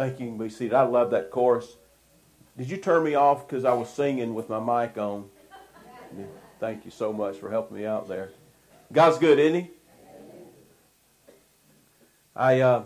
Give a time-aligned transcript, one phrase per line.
[0.00, 0.24] Thank you.
[0.24, 0.72] You can be seated.
[0.72, 1.76] I love that chorus.
[2.56, 5.28] Did you turn me off because I was singing with my mic on?
[6.58, 8.30] Thank you so much for helping me out there.
[8.90, 9.70] God's good, isn't He?
[12.34, 12.84] I uh,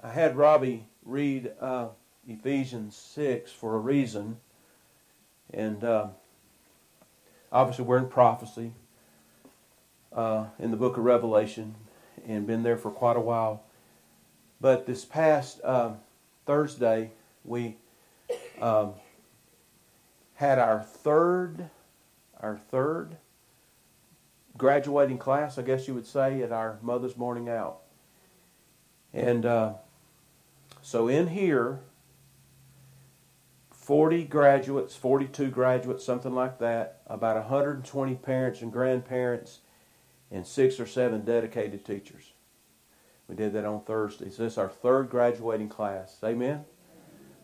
[0.00, 1.88] I had Robbie read uh,
[2.28, 4.36] Ephesians six for a reason,
[5.52, 6.06] and uh,
[7.50, 8.74] obviously we're in prophecy
[10.12, 11.74] uh, in the book of Revelation,
[12.24, 13.64] and been there for quite a while.
[14.60, 15.92] But this past uh,
[16.46, 17.12] Thursday,
[17.44, 17.76] we
[18.60, 18.94] um,
[20.34, 21.70] had our third,
[22.40, 23.16] our third
[24.56, 27.78] graduating class, I guess you would say, at our Mother's Morning Out.
[29.12, 29.74] And uh,
[30.82, 31.80] so in here,
[33.70, 39.60] 40 graduates, 42 graduates, something like that, about 120 parents and grandparents,
[40.30, 42.32] and six or seven dedicated teachers.
[43.28, 44.30] We did that on Thursday.
[44.30, 46.16] So this is our third graduating class.
[46.24, 46.64] Amen?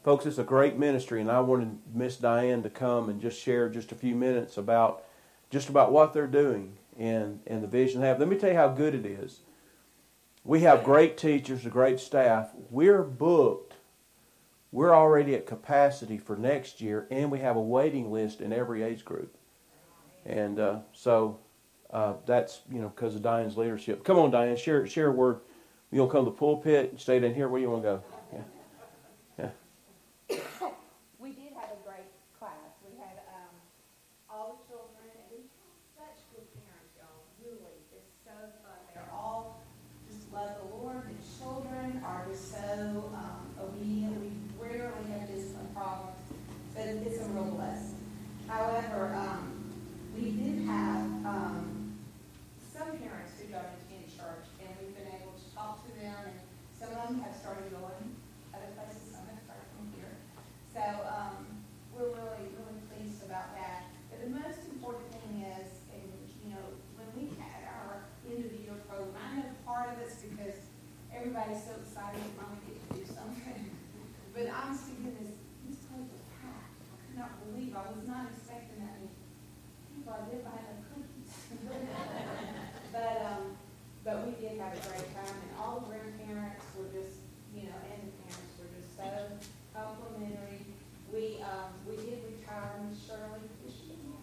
[0.02, 3.68] Folks, it's a great ministry, and I wanted Miss Diane to come and just share
[3.68, 5.04] just a few minutes about
[5.50, 8.18] just about what they're doing and, and the vision they have.
[8.18, 9.40] Let me tell you how good it is.
[10.42, 12.50] We have great teachers, a great staff.
[12.70, 13.74] We're booked.
[14.72, 18.82] We're already at capacity for next year, and we have a waiting list in every
[18.82, 19.36] age group.
[20.26, 21.38] And uh, so
[21.90, 24.04] uh, that's you know because of Diane's leadership.
[24.04, 25.40] Come on, Diane, share share a word
[25.94, 27.48] you to come to the pulpit and stay down here?
[27.48, 28.02] Where you want to go?
[29.38, 29.50] Yeah.
[30.28, 30.68] Yeah.
[31.20, 32.74] we did have a great class.
[32.82, 33.54] We had um,
[34.28, 37.22] all the children, and we had such good parents, y'all.
[37.38, 38.34] Really, it's so
[38.66, 38.74] fun.
[38.92, 39.62] They're all
[40.10, 41.02] just love the Lord.
[41.06, 44.18] The children are just so um, obedient.
[44.18, 46.18] We rarely have discipline problems,
[46.74, 48.02] but it's a real blessing.
[48.48, 49.70] However, um,
[50.12, 51.94] we did have um,
[52.72, 56.38] some parents who don't attend church, and we've been able to talk to them, and
[56.72, 58.16] some of them have started going
[58.56, 60.16] other places, some have started from here.
[60.72, 61.60] So um,
[61.92, 63.90] we're really, really pleased about that.
[64.08, 66.08] But the most important thing is, and
[66.40, 66.64] you know,
[66.96, 70.56] when we had our end of the year program, I know part of it's because
[71.12, 73.60] everybody's so excited that mom get to do something.
[74.32, 75.36] but honestly, goodness,
[75.68, 76.80] this place was packed.
[76.80, 79.12] I could not believe, I was not expecting that many
[79.92, 80.16] people.
[80.16, 81.30] I did buy enough cookies.
[82.94, 83.58] but um,
[84.04, 87.24] but we did have a great time, and all the grandparents were just,
[87.56, 89.08] you know, and the parents were just so
[89.72, 90.60] complimentary.
[91.10, 94.20] We, um, we did retire Miss Shirley, is she in here?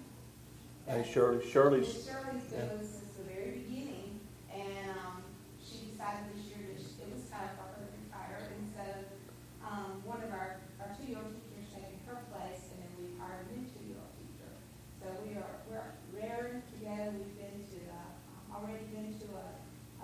[0.86, 1.42] Hey, Shirley.
[1.46, 1.88] Shirley's.
[1.88, 2.66] Miss Shirley's yeah.
[2.66, 4.20] been with us since the very beginning,
[4.54, 5.24] and, um,
[5.62, 8.86] she decided this year that she- it was time for her to retire, and so,
[9.66, 13.56] um, one of our, our two-year-old teachers taking her place, and then we hired a
[13.56, 14.52] new two-year-old teacher.
[15.00, 19.48] So we are, we're raring to go, we've been to, uh, already been to a,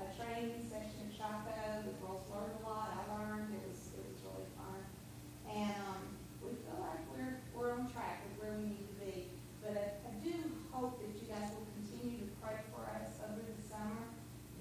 [0.01, 1.53] a training session in Chaco,
[1.83, 4.81] the girls learned a lot, I learned, it was, it was really fun.
[5.49, 6.01] And, um,
[6.41, 9.27] we feel like we're, we're on track with where we need to be.
[9.59, 10.31] But I, I do
[10.71, 14.05] hope that you guys will continue to pray for us over the summer,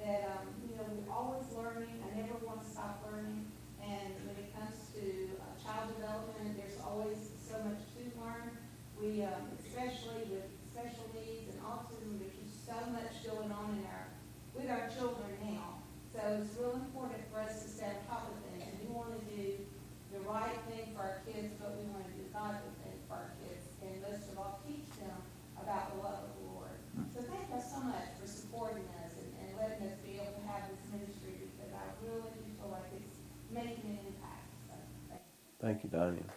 [0.03, 3.47] that, um, you know, we're always learning, I never want to stop learning.
[3.79, 8.51] And when it comes to uh, child development, there's always so much to learn.
[8.99, 13.85] We, um, especially with special needs and autism, there's just so much going on in
[13.85, 14.09] our,
[14.57, 15.85] with our children now.
[16.17, 19.13] So it's real important for us to stay on top of things, and we want
[19.13, 19.61] to do
[20.09, 23.33] the right thing for our kids, but we want to do godly thing for our
[23.45, 25.13] kids, and most of all, teach them
[25.61, 26.81] about the love of the Lord.
[27.13, 30.45] So thank you so much for supporting us and, and letting us be able to
[30.49, 33.21] have this ministry, because I really do feel like it's
[33.53, 34.75] making an impact, so
[35.13, 35.37] thank you.
[35.61, 36.36] Thank you, Diane.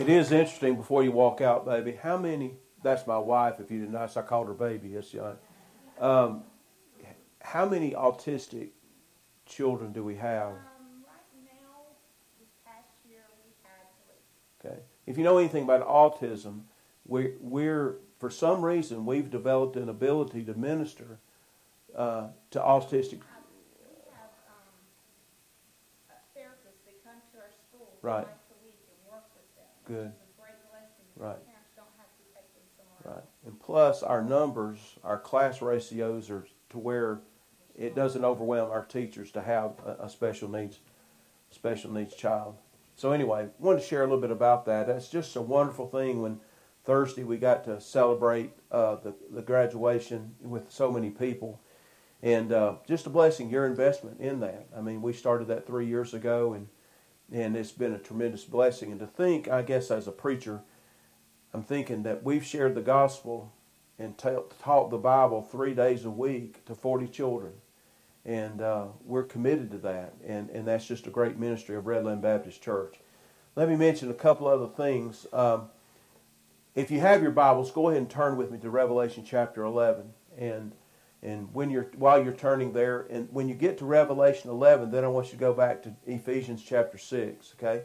[0.00, 1.92] It is interesting before you walk out, baby.
[1.92, 2.54] How many?
[2.82, 3.60] That's my wife.
[3.60, 4.88] If you didn't notice, I called her baby.
[4.88, 5.36] Yes, young.
[5.98, 6.44] Um,
[7.42, 8.70] how many autistic
[9.44, 10.48] children do we have?
[10.48, 10.56] Um,
[11.04, 11.82] right now,
[12.38, 13.84] this past year, we had
[14.62, 14.70] three.
[14.70, 14.80] Okay.
[15.06, 16.62] If you know anything about autism,
[17.06, 21.18] we're, we're for some reason we've developed an ability to minister
[21.94, 23.20] uh, to autistic.
[28.02, 28.10] We
[29.90, 30.06] Good.
[30.06, 31.06] It's a great blessing.
[31.16, 31.44] Right.
[31.46, 33.24] Parents don't have to take them somewhere Right.
[33.44, 37.22] And plus, our numbers, our class ratios are to where
[37.74, 40.78] it doesn't overwhelm our teachers to have a, a special needs,
[41.50, 42.54] special needs child.
[42.94, 44.86] So anyway, wanted to share a little bit about that.
[44.86, 46.22] That's just a wonderful thing.
[46.22, 46.38] When
[46.84, 51.60] Thursday we got to celebrate uh, the the graduation with so many people,
[52.22, 53.50] and uh, just a blessing.
[53.50, 54.68] Your investment in that.
[54.76, 56.68] I mean, we started that three years ago, and
[57.32, 58.90] and it's been a tremendous blessing.
[58.92, 60.62] And to think, I guess, as a preacher,
[61.54, 63.52] I'm thinking that we've shared the gospel
[63.98, 67.52] and ta- taught the Bible three days a week to 40 children.
[68.24, 70.14] and uh, we're committed to that.
[70.26, 72.96] And and that's just a great ministry of Redland Baptist Church.
[73.56, 75.26] Let me mention a couple other things.
[75.32, 75.68] Um,
[76.74, 80.12] if you have your Bibles, go ahead and turn with me to Revelation chapter 11.
[80.38, 80.72] And
[81.22, 85.04] and when you're while you're turning there, and when you get to Revelation 11, then
[85.04, 87.54] I want you to go back to Ephesians chapter 6.
[87.58, 87.82] Okay.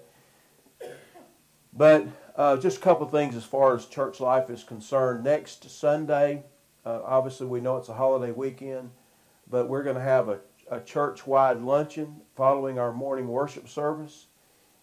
[1.74, 5.26] But uh, just a couple things as far as church life is concerned.
[5.26, 6.44] Next Sunday,
[6.86, 8.92] uh, obviously we know it's a holiday weekend,
[9.50, 10.40] but we're going to have a,
[10.72, 14.28] a church-wide luncheon following our morning worship service,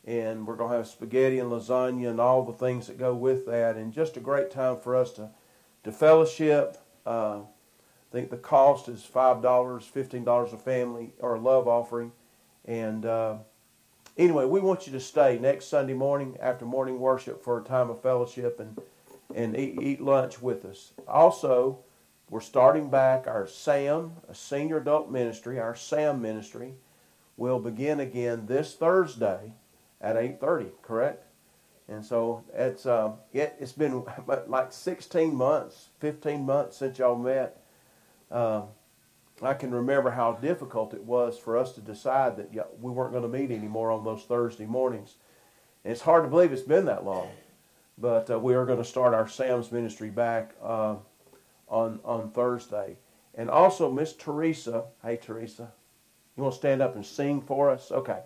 [0.04, 3.46] and we're going to have spaghetti and lasagna and all the things that go with
[3.46, 5.30] that, and just a great time for us to
[5.84, 6.76] to fellowship.
[7.04, 7.40] Uh,
[8.12, 12.12] I think the cost is five dollars, fifteen dollars a family or a love offering,
[12.66, 13.36] and uh,
[14.18, 17.88] anyway, we want you to stay next Sunday morning after morning worship for a time
[17.88, 18.78] of fellowship and
[19.34, 20.92] and eat, eat lunch with us.
[21.08, 21.78] Also,
[22.28, 26.74] we're starting back our SAM, a senior adult ministry, our SAM ministry
[27.38, 29.54] will begin again this Thursday
[30.02, 31.24] at 8:30, correct?
[31.88, 34.04] And so it's uh, it, has been
[34.48, 37.61] like 16 months, 15 months since y'all met.
[38.32, 38.62] Uh,
[39.42, 42.50] I can remember how difficult it was for us to decide that
[42.80, 45.16] we weren't going to meet anymore on those Thursday mornings.
[45.84, 47.28] And it's hard to believe it's been that long.
[47.98, 50.96] But uh, we are going to start our Sam's ministry back uh,
[51.68, 52.96] on, on Thursday.
[53.34, 54.84] And also, Miss Teresa.
[55.02, 55.72] Hey, Teresa.
[56.36, 57.90] You want to stand up and sing for us?
[57.90, 58.20] Okay.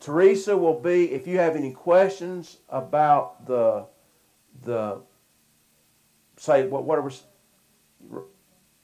[0.00, 3.86] Teresa will be, if you have any questions about the,
[4.64, 5.00] the
[6.36, 7.10] say, what whatever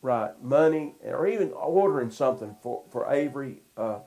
[0.05, 4.01] right, money, or even ordering something for, for Avery, uh,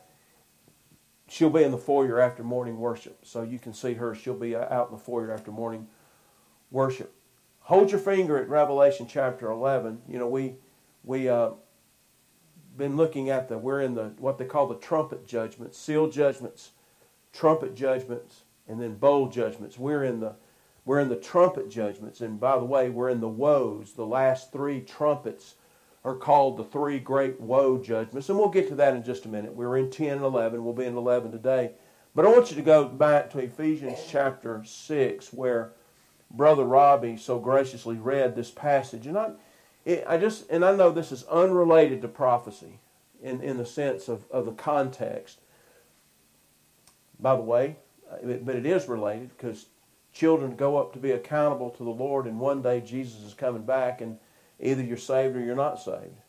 [1.27, 3.17] she'll be in the foyer after morning worship.
[3.23, 4.13] So you can see her.
[4.13, 5.87] She'll be out in the foyer after morning
[6.69, 7.15] worship.
[7.61, 10.03] Hold your finger at Revelation chapter 11.
[10.07, 10.57] You know, we,
[11.03, 11.51] we, uh,
[12.77, 16.73] been looking at the, we're in the, what they call the trumpet judgments, seal judgments,
[17.33, 19.79] trumpet judgments, and then bowl judgments.
[19.79, 20.35] We're in the,
[20.85, 22.21] we're in the trumpet judgments.
[22.21, 25.55] And by the way, we're in the woes, the last three trumpets
[26.03, 28.29] are called the three great woe judgments.
[28.29, 29.53] And we'll get to that in just a minute.
[29.53, 30.63] We're in 10 and 11.
[30.63, 31.71] We'll be in 11 today.
[32.15, 35.73] But I want you to go back to Ephesians chapter 6, where
[36.31, 39.05] Brother Robbie so graciously read this passage.
[39.05, 39.31] And I,
[39.85, 42.79] it, I just, and I know this is unrelated to prophecy
[43.21, 45.39] in, in the sense of, of the context.
[47.19, 47.77] By the way,
[48.11, 49.67] uh, but it is related because
[50.13, 53.63] children go up to be accountable to the Lord, and one day Jesus is coming
[53.63, 54.17] back, and
[54.59, 56.21] Either you're saved or you're not saved.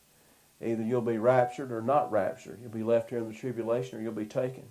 [0.61, 2.59] Either you'll be raptured or not raptured.
[2.61, 4.65] You'll be left here in the tribulation or you'll be taken.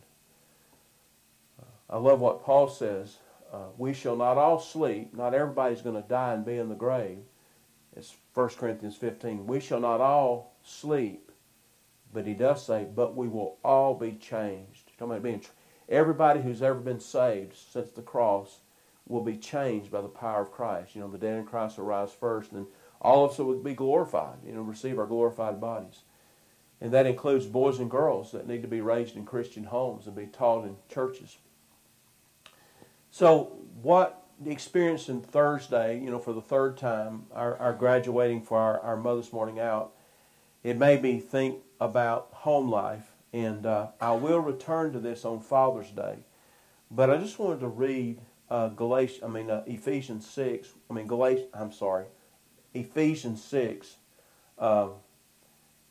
[1.60, 3.18] Uh, I love what Paul says.
[3.52, 5.16] Uh, we shall not all sleep.
[5.16, 7.20] Not everybody's going to die and be in the grave.
[7.96, 9.48] It's 1 Corinthians 15.
[9.48, 11.32] We shall not all sleep.
[12.14, 14.92] But he does say, but we will all be changed.
[14.98, 15.42] Talking about being,
[15.90, 18.60] everybody who's ever been saved since the cross
[19.08, 20.96] will be changed by the power of Christ.
[20.96, 22.72] You know, the dead in Christ will rise first, and then
[23.02, 26.02] all of us would be glorified, you know, receive our glorified bodies.
[26.80, 30.16] And that includes boys and girls that need to be raised in Christian homes and
[30.16, 31.38] be taught in churches.
[33.10, 38.44] So, what the experience in Thursday, you know, for the third time, our, our graduating
[38.44, 39.94] for our, our Mother's Morning Out,
[40.64, 43.14] it made me think about home life.
[43.34, 46.20] And uh, I will return to this on Father's Day.
[46.90, 51.08] But I just wanted to read uh, Galatians, I mean, uh, Ephesians 6, I mean,
[51.08, 52.06] Galatians, I'm sorry,
[52.80, 53.96] Ephesians 6
[54.60, 54.88] uh,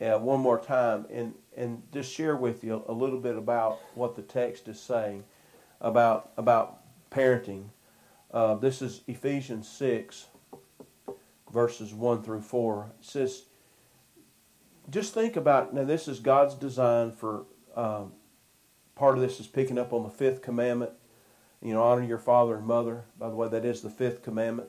[0.00, 4.14] yeah, one more time and, and just share with you a little bit about what
[4.14, 5.24] the text is saying
[5.80, 7.68] about, about parenting.
[8.30, 10.26] Uh, this is Ephesians 6,
[11.52, 12.92] verses 1 through 4.
[12.98, 13.44] It says,
[14.90, 18.12] just think about now, this is God's design for um,
[18.94, 20.92] part of this is picking up on the fifth commandment.
[21.62, 23.04] You know, honor your father and mother.
[23.18, 24.68] By the way, that is the fifth commandment.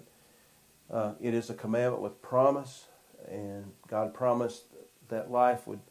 [0.91, 2.85] Uh, it is a commandment with promise,
[3.29, 4.63] and God promised
[5.09, 5.81] that life would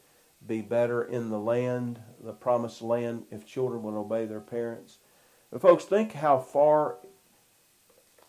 [0.45, 4.97] be better in the land, the promised land, if children would obey their parents.
[5.51, 6.97] But folks, think how far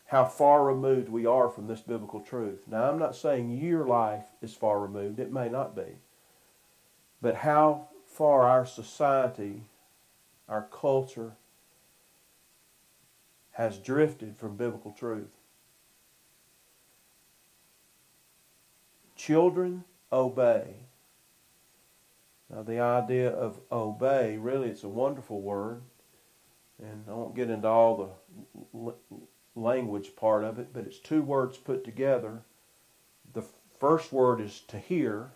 [0.09, 2.65] how far removed we are from this biblical truth.
[2.67, 5.21] Now, I'm not saying your life is far removed.
[5.21, 5.99] It may not be.
[7.21, 9.65] But how far our society,
[10.49, 11.33] our culture,
[13.53, 15.38] has drifted from biblical truth.
[19.19, 20.87] Children, obey.
[22.49, 25.83] Now, the idea of obey, really, it's a wonderful word.
[26.81, 28.17] And I won't get into all
[28.73, 28.95] the
[29.55, 32.43] language part of it, but it's two words put together.
[33.35, 33.45] The
[33.79, 35.33] first word is to hear,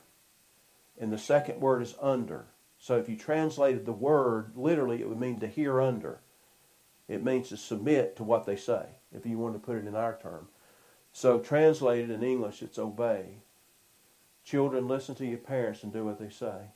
[0.99, 2.47] And the second word is under.
[2.79, 6.21] So if you translated the word literally, it would mean to hear under.
[7.09, 9.97] It means to submit to what they say, if you want to put it in
[9.97, 10.49] our term.
[11.13, 13.39] So translated in English, it's obey.
[14.45, 16.71] Children, listen to your parents and do what they say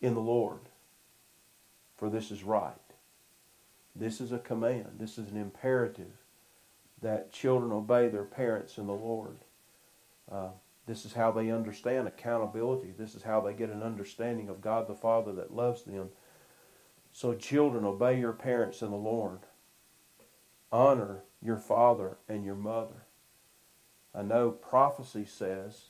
[0.00, 0.60] in the Lord,
[1.96, 2.74] for this is right.
[3.94, 4.96] This is a command.
[4.98, 6.12] This is an imperative
[7.02, 9.38] that children obey their parents in the Lord.
[10.30, 10.48] Uh,
[10.86, 12.92] this is how they understand accountability.
[12.96, 16.10] This is how they get an understanding of God the Father that loves them.
[17.12, 19.40] So, children, obey your parents in the Lord.
[20.70, 23.06] Honor your father and your mother.
[24.14, 25.86] I know prophecy says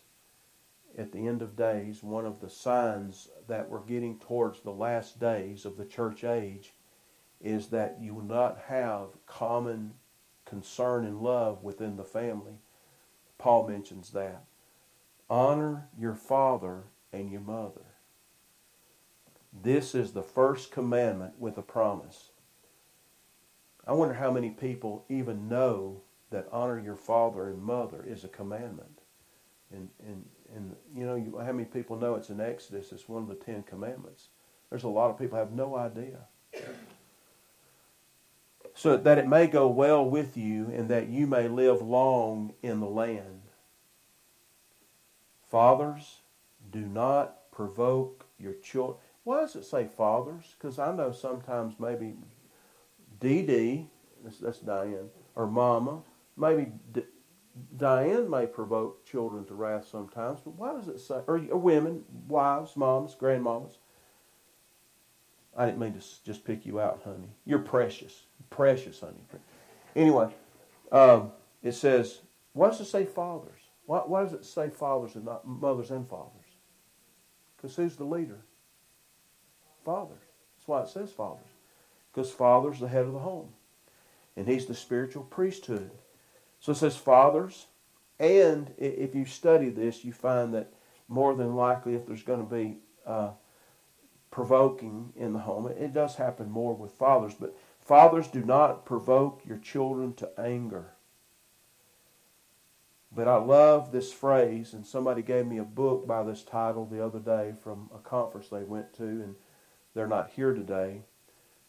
[0.97, 5.21] at the end of days, one of the signs that we're getting towards the last
[5.21, 6.75] days of the church age
[7.41, 9.95] is that you will not have common
[10.45, 12.55] concern and love within the family.
[13.37, 14.45] Paul mentions that.
[15.31, 17.83] Honor your father and your mother.
[19.53, 22.31] This is the first commandment with a promise.
[23.87, 28.29] I wonder how many people even know that honor your father and mother is a
[28.29, 29.01] commandment.
[29.73, 33.23] And, and, and you know, you, how many people know it's in Exodus, it's one
[33.23, 34.29] of the Ten Commandments.
[34.71, 36.27] There's a lot of people have no idea.
[38.75, 42.81] So that it may go well with you and that you may live long in
[42.81, 43.43] the land.
[45.51, 46.19] Fathers,
[46.71, 48.99] do not provoke your children.
[49.25, 50.55] Why does it say fathers?
[50.57, 52.15] Because I know sometimes maybe
[53.21, 53.87] DD,
[54.23, 56.03] that's, that's Diane, or Mama,
[56.37, 56.73] maybe
[57.77, 62.05] Diane may provoke children to wrath sometimes, but why does it say, or, or women,
[62.29, 63.79] wives, moms, grandmamas?
[65.57, 67.31] I didn't mean to just pick you out, honey.
[67.45, 68.25] You're precious.
[68.51, 69.25] Precious, honey.
[69.97, 70.29] Anyway,
[70.93, 72.21] um, it says,
[72.53, 73.61] why does it say fathers?
[73.87, 76.33] Why, why does it say fathers and not mothers and fathers?
[77.57, 78.39] Because who's the leader?
[79.85, 80.23] Fathers.
[80.57, 81.49] That's why it says fathers.
[82.13, 83.49] Because father's the head of the home.
[84.37, 85.91] And he's the spiritual priesthood.
[86.61, 87.67] So it says fathers.
[88.19, 90.73] And if you study this, you find that
[91.07, 93.31] more than likely, if there's going to be uh,
[94.31, 97.35] provoking in the home, it does happen more with fathers.
[97.39, 100.93] But fathers, do not provoke your children to anger.
[103.11, 107.03] But I love this phrase, and somebody gave me a book by this title the
[107.05, 109.35] other day from a conference they went to, and
[109.95, 111.03] they're not here today.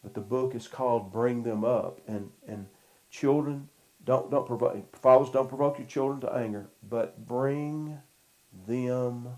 [0.02, 2.00] But the book is called Bring Them Up.
[2.06, 2.66] And, and
[3.10, 3.68] children,
[4.04, 7.98] don't, don't provoke, fathers, don't provoke your children to anger, but bring
[8.66, 9.28] them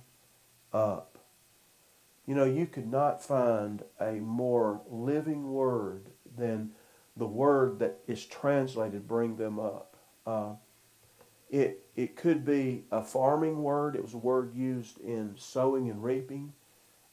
[0.73, 1.19] up.
[2.26, 6.71] You know, you could not find a more living word than
[7.16, 9.97] the word that is translated bring them up.
[10.26, 10.54] Uh,
[11.50, 13.97] it, it could be a farming word.
[13.97, 16.54] It was a word used in sowing and reaping.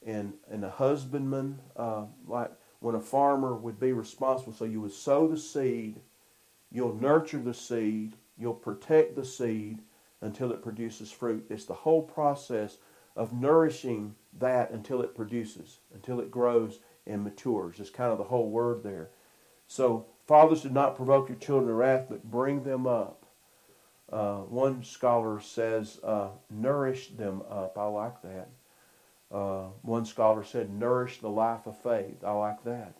[0.05, 4.53] And, and a husbandman, uh, like when a farmer would be responsible.
[4.53, 5.99] So you would sow the seed,
[6.71, 9.79] you'll nurture the seed, you'll protect the seed
[10.21, 11.45] until it produces fruit.
[11.49, 12.77] It's the whole process
[13.15, 17.79] of nourishing that until it produces, until it grows and matures.
[17.79, 19.09] It's kind of the whole word there.
[19.67, 23.25] So, fathers, do not provoke your children to wrath, but bring them up.
[24.11, 27.77] Uh, one scholar says, uh, nourish them up.
[27.77, 28.49] I like that.
[29.31, 32.23] Uh, one scholar said, nourish the life of faith.
[32.23, 32.95] I like that.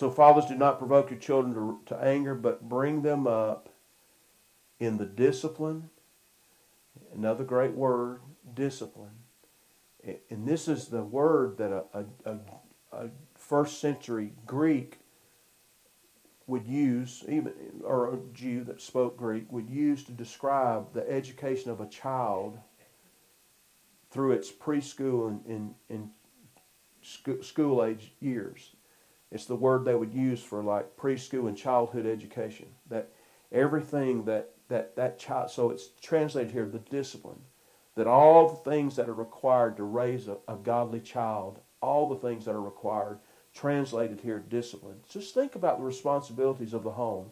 [0.00, 3.68] So, fathers, do not provoke your children to, to anger, but bring them up
[4.78, 5.90] in the discipline.
[7.14, 8.22] Another great word,
[8.54, 9.10] discipline.
[10.30, 12.38] And this is the word that a, a,
[12.92, 15.00] a first century Greek
[16.46, 17.52] would use, even
[17.84, 22.58] or a Jew that spoke Greek would use to describe the education of a child
[24.10, 26.10] through its preschool and, and, and
[27.42, 28.76] school age years.
[29.30, 32.66] It's the word they would use for like preschool and childhood education.
[32.88, 33.10] That
[33.52, 35.50] everything that that that child.
[35.50, 37.40] So it's translated here the discipline.
[37.96, 42.16] That all the things that are required to raise a, a godly child, all the
[42.16, 43.18] things that are required,
[43.54, 45.00] translated here discipline.
[45.08, 47.30] Just think about the responsibilities of the home.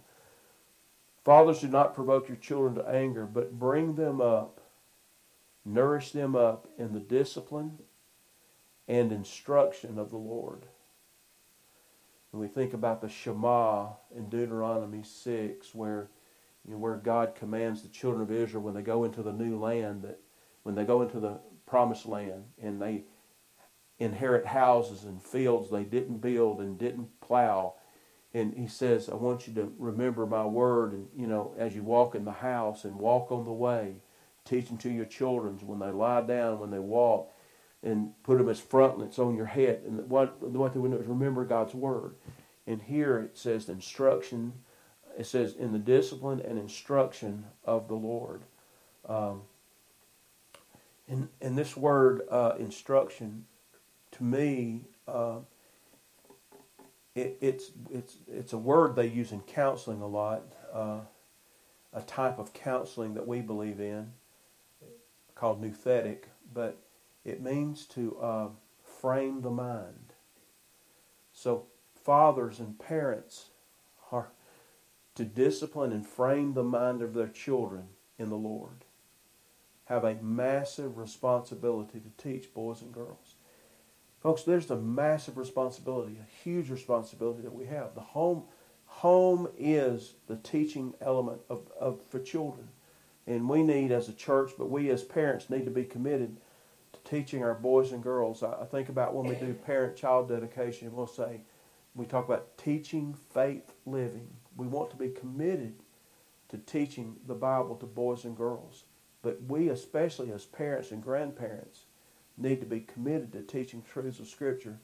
[1.25, 4.61] Fathers, do not provoke your children to anger, but bring them up
[5.69, 7.79] nourish them up in the discipline
[8.87, 10.67] and instruction of the Lord.
[12.31, 16.11] When we think about the Shema in Deuteronomy 6, where,
[16.65, 19.59] you know, where God commands the children of Israel when they go into the new
[19.59, 20.21] land, that
[20.63, 23.05] when they go into the promised land and they
[23.99, 27.75] inherit houses and fields they didn't build and didn't plow.
[28.35, 31.83] And he says, I want you to remember my word and, you know, as you
[31.83, 34.03] walk in the house and walk on the way,
[34.45, 37.33] teach them to your children when they lie down, when they walk,
[37.83, 39.83] and put them as frontlets on your head.
[39.87, 42.15] And what, they would do is remember God's word.
[42.67, 44.53] And here it says instruction.
[45.19, 48.43] It says in the discipline and instruction of the Lord.
[49.09, 49.43] Um,
[51.09, 53.47] and, and this word uh, instruction,
[54.13, 55.39] to me, uh,
[57.15, 60.43] it, it's it's it's a word they use in counseling a lot.
[60.73, 61.01] Uh,
[61.93, 64.13] a type of counseling that we believe in,
[65.35, 66.77] called nouthetic, but
[67.25, 68.49] it means to uh,
[69.01, 70.13] frame the mind.
[71.33, 73.51] So fathers and parents
[74.11, 74.31] are
[75.15, 78.85] to discipline and frame the mind of their children in the Lord.
[79.87, 83.35] Have a massive responsibility to teach boys and girls.
[84.21, 87.95] Folks, there's a massive responsibility, a huge responsibility that we have.
[87.95, 88.45] The home,
[88.87, 92.69] home is the teaching element of, of for children.
[93.27, 96.37] And we need as a church, but we as parents need to be committed
[97.09, 98.43] teaching our boys and girls.
[98.43, 101.41] I, I think about when we do parent-child dedication, we'll say,
[101.95, 104.29] we talk about teaching faith living.
[104.57, 105.75] We want to be committed
[106.51, 108.85] to teaching the Bible to boys and girls.
[109.23, 111.85] But we, especially as parents and grandparents,
[112.37, 114.79] need to be committed to teaching truths of Scripture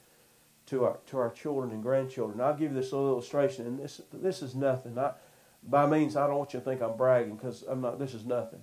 [0.67, 2.41] to our to our children and grandchildren.
[2.41, 4.99] I'll give you this little illustration, and this this is nothing.
[4.99, 5.13] I,
[5.63, 7.99] by means, I don't want you to think I'm bragging because I'm not.
[7.99, 8.61] This is nothing.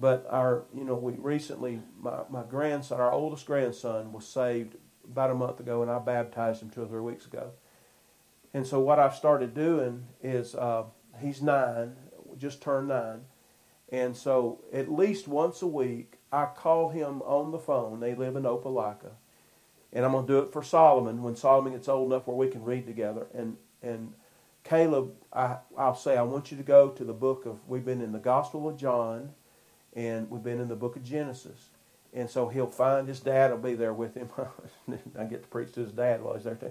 [0.00, 5.30] But our, you know, we recently, my, my grandson, our oldest grandson, was saved about
[5.30, 7.50] a month ago, and I baptized him two or three weeks ago.
[8.54, 10.84] And so what I've started doing is, uh,
[11.20, 11.96] he's nine,
[12.36, 13.22] just turned nine,
[13.90, 18.00] and so at least once a week, I call him on the phone.
[18.00, 19.12] They live in Opelika.
[19.92, 22.48] And I'm going to do it for Solomon when Solomon gets old enough where we
[22.48, 23.26] can read together.
[23.32, 24.12] And, and
[24.62, 28.02] Caleb, I, I'll say, I want you to go to the book of, we've been
[28.02, 29.32] in the Gospel of John,
[29.98, 31.70] and we've been in the book of Genesis.
[32.14, 34.28] And so he'll find his dad will be there with him.
[35.18, 36.70] I get to preach to his dad while he's there too.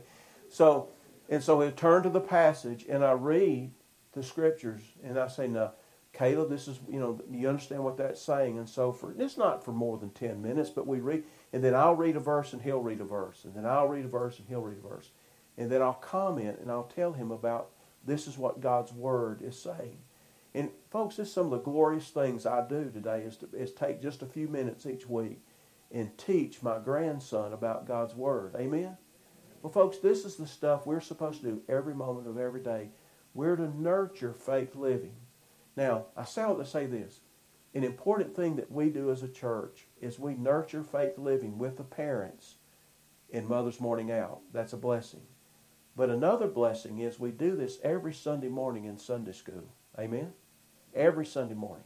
[0.50, 0.88] So,
[1.30, 3.72] and so he'll turn to the passage, and I read
[4.14, 5.74] the scriptures, and I say, now,
[6.14, 8.58] Caleb, this is, you know, you understand what that's saying.
[8.58, 11.76] And so for, it's not for more than 10 minutes, but we read, and then
[11.76, 14.40] I'll read a verse and he'll read a verse, and then I'll read a verse
[14.40, 15.12] and he'll read a verse.
[15.58, 17.72] And then I'll comment and I'll tell him about
[18.06, 19.98] this is what God's Word is saying.
[20.58, 23.72] And folks, this is some of the glorious things I do today is, to, is
[23.72, 25.40] take just a few minutes each week
[25.92, 28.56] and teach my grandson about God's Word.
[28.56, 28.98] Amen?
[29.62, 32.90] Well, folks, this is the stuff we're supposed to do every moment of every day.
[33.36, 35.14] We're to nurture faith living.
[35.76, 37.20] Now, I say to say this.
[37.76, 41.78] An important thing that we do as a church is we nurture faith living with
[41.78, 42.56] the parents
[43.30, 44.40] in Mother's Morning Out.
[44.54, 45.22] That's a blessing.
[45.96, 49.72] But another blessing is we do this every Sunday morning in Sunday school.
[50.00, 50.34] Amen?
[50.96, 51.84] Every Sunday morning.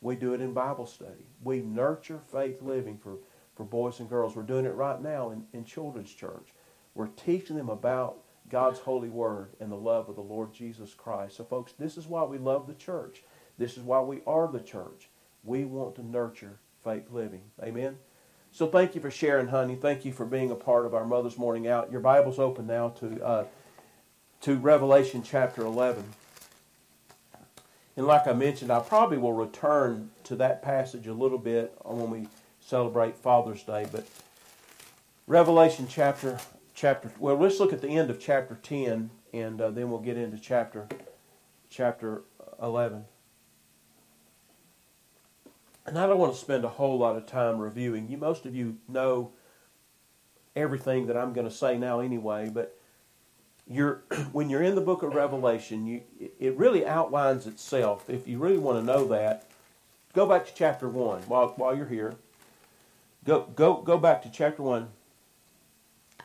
[0.00, 1.26] We do it in Bible study.
[1.42, 3.16] We nurture faith living for,
[3.56, 4.36] for boys and girls.
[4.36, 6.48] We're doing it right now in, in children's church.
[6.94, 8.18] We're teaching them about
[8.50, 11.36] God's holy word and the love of the Lord Jesus Christ.
[11.36, 13.22] So, folks, this is why we love the church.
[13.56, 15.08] This is why we are the church.
[15.42, 17.42] We want to nurture faith living.
[17.62, 17.96] Amen.
[18.50, 19.74] So thank you for sharing, honey.
[19.74, 21.90] Thank you for being a part of our Mother's Morning Out.
[21.90, 23.44] Your Bible's open now to uh,
[24.42, 26.04] to Revelation chapter 11.
[27.96, 32.10] And like I mentioned, I probably will return to that passage a little bit when
[32.10, 32.28] we
[32.60, 33.86] celebrate Father's Day.
[33.90, 34.06] But
[35.26, 36.38] Revelation chapter
[36.74, 40.16] chapter well, let's look at the end of chapter 10, and uh, then we'll get
[40.16, 40.88] into chapter
[41.70, 42.22] chapter
[42.60, 43.04] 11.
[45.86, 48.08] And I don't want to spend a whole lot of time reviewing.
[48.08, 49.32] You, most of you know
[50.56, 52.73] everything that I'm going to say now anyway, but
[53.68, 56.02] you're when you're in the book of Revelation, you
[56.38, 58.08] it really outlines itself.
[58.08, 59.46] If you really want to know that,
[60.12, 62.14] go back to chapter one while while you're here.
[63.24, 64.88] Go go go back to chapter one.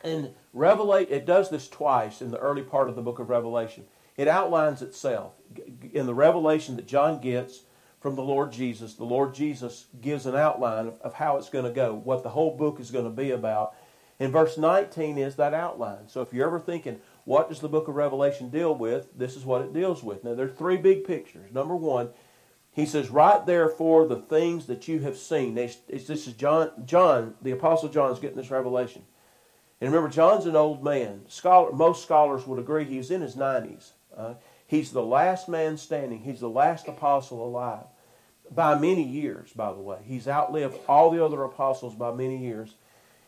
[0.02, 3.84] And Revelate it does this twice in the early part of the book of Revelation.
[4.16, 5.32] It outlines itself
[5.92, 7.62] in the revelation that John gets
[8.00, 8.94] from the Lord Jesus.
[8.94, 12.56] The Lord Jesus gives an outline of, how it's going to go, what the whole
[12.56, 13.74] book is going to be about.
[14.18, 16.08] And verse 19 is that outline.
[16.08, 19.08] So if you're ever thinking, what does the book of Revelation deal with?
[19.16, 20.24] This is what it deals with.
[20.24, 21.52] Now, there are three big pictures.
[21.52, 22.10] Number one,
[22.72, 25.54] he says, Write therefore the things that you have seen.
[25.54, 29.02] This is John, John, the Apostle John is getting this revelation.
[29.80, 31.22] And remember, John's an old man.
[31.28, 33.92] Scholar, most scholars would agree he's in his 90s.
[34.14, 34.34] Uh,
[34.66, 36.20] he's the last man standing.
[36.20, 37.86] He's the last apostle alive
[38.50, 39.98] by many years, by the way.
[40.04, 42.74] He's outlived all the other apostles by many years.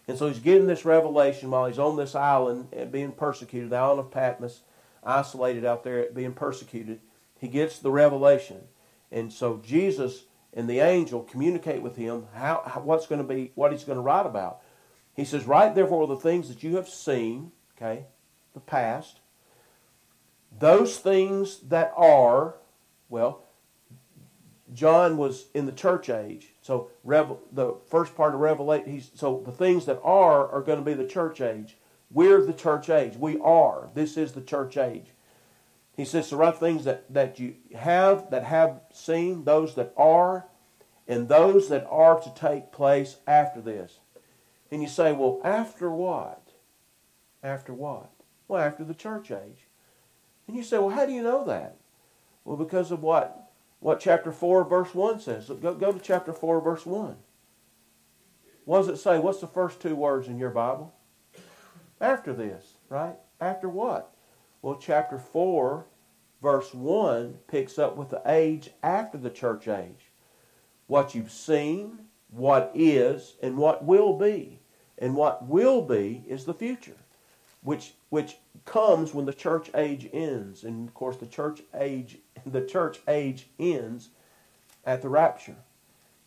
[0.08, 3.76] And so he's getting this revelation while he's on this island and being persecuted, the
[3.76, 4.62] island of Patmos,
[5.04, 7.00] isolated out there being persecuted.
[7.38, 8.62] He gets the revelation.
[9.10, 13.52] And so Jesus and the angel communicate with him how, how what's going to be
[13.54, 14.60] what he's going to write about.
[15.14, 18.06] He says, "Write therefore the things that you have seen, okay,
[18.54, 19.20] the past,
[20.58, 22.54] those things that are,
[23.08, 23.44] well,
[24.72, 26.48] John was in the church age.
[26.62, 30.78] So Revel, the first part of Revelation, he's, so the things that are are going
[30.78, 31.76] to be the church age.
[32.10, 33.16] We're the church age.
[33.16, 33.88] We are.
[33.94, 35.06] This is the church age.
[35.96, 40.46] He says the write things that, that you have, that have seen, those that are,
[41.06, 43.98] and those that are to take place after this.
[44.70, 46.48] And you say, well, after what?
[47.42, 48.10] After what?
[48.48, 49.66] Well, after the church age.
[50.46, 51.76] And you say, well, how do you know that?
[52.44, 53.41] Well, because of what
[53.82, 55.48] what chapter 4, verse 1 says.
[55.48, 57.16] Go, go to chapter 4, verse 1.
[58.64, 59.18] What does it say?
[59.18, 60.94] What's the first two words in your Bible?
[62.00, 63.16] After this, right?
[63.40, 64.14] After what?
[64.62, 65.84] Well, chapter 4,
[66.40, 70.12] verse 1 picks up with the age after the church age.
[70.86, 74.60] What you've seen, what is, and what will be.
[74.96, 76.98] And what will be is the future,
[77.62, 80.64] which, which comes when the church age ends.
[80.64, 84.08] And of course, the church age the church age ends
[84.84, 85.56] at the rapture.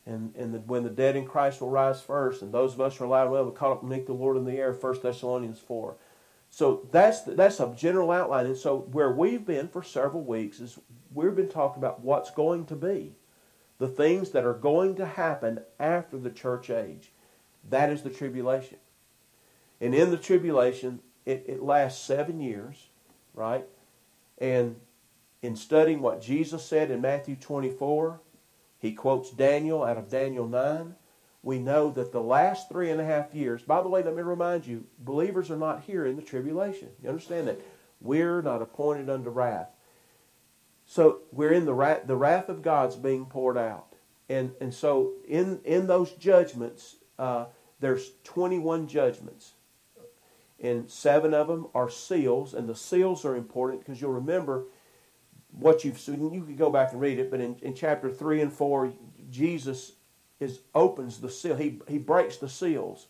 [0.06, 2.96] And, and the, when the dead in Christ will rise first, and those of us
[2.96, 5.02] who are alive will be caught up to meet the Lord in the air, 1
[5.02, 5.96] Thessalonians 4.
[6.52, 8.46] So that's, that's a general outline.
[8.46, 10.80] And so where we've been for several weeks is
[11.14, 13.14] we've been talking about what's going to be,
[13.80, 17.12] the things that are going to happen after the church age.
[17.68, 18.78] That is the tribulation.
[19.82, 22.90] And in the tribulation, it, it lasts seven years,
[23.34, 23.66] right?
[24.38, 24.76] And
[25.42, 28.20] in studying what Jesus said in Matthew 24,
[28.80, 30.96] he quotes Daniel out of Daniel 9.
[31.42, 34.22] We know that the last three and a half years, by the way, let me
[34.22, 36.90] remind you, believers are not here in the tribulation.
[37.02, 37.62] You understand that?
[38.02, 39.70] We're not appointed unto wrath.
[40.86, 43.88] So we're in the wrath, the wrath of God's being poured out.
[44.30, 47.46] And, and so in, in those judgments, uh,
[47.80, 49.54] there's 21 judgments.
[50.66, 52.54] And seven of them are seals.
[52.54, 54.66] And the seals are important because you'll remember
[55.52, 56.34] what you've seen.
[56.34, 58.94] You could go back and read it, but in, in chapter 3 and 4,
[59.30, 59.94] Jesus
[60.40, 61.56] is opens the seal.
[61.56, 63.08] He, he breaks the seals.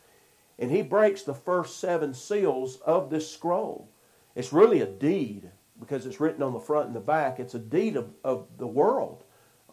[0.58, 3.90] And he breaks the first seven seals of this scroll.
[4.36, 7.40] It's really a deed because it's written on the front and the back.
[7.40, 9.24] It's a deed of, of the world.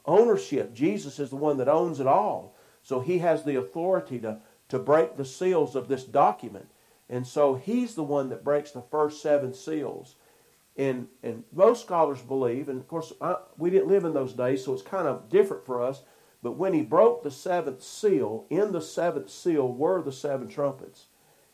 [0.05, 0.75] Ownership.
[0.75, 2.57] Jesus is the one that owns it all.
[2.83, 4.39] So he has the authority to,
[4.71, 6.69] to break the seals of this document.
[7.13, 10.17] And so he's the one that breaks the first seven seals.
[10.79, 14.65] And, and most scholars believe, and of course I, we didn't live in those days,
[14.65, 16.03] so it's kind of different for us.
[16.43, 21.05] But when he broke the seventh seal, in the seventh seal were the seven trumpets.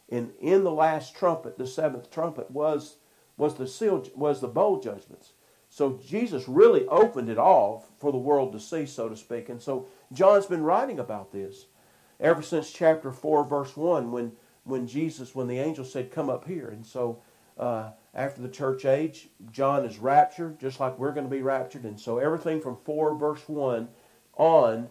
[0.09, 2.99] And in the last trumpet, the seventh trumpet was,
[3.37, 5.33] was the seal was the bowl judgments.
[5.69, 9.49] So Jesus really opened it all for the world to see, so to speak.
[9.49, 11.67] And so John's been writing about this
[12.21, 14.33] ever since chapter four, verse one, when
[14.69, 17.23] when Jesus, when the angel said, "Come up here." And so
[17.59, 21.85] uh, after the church age, John is raptured, just like we're going to be raptured.
[21.85, 23.89] And so everything from 4 verse 1
[24.35, 24.89] on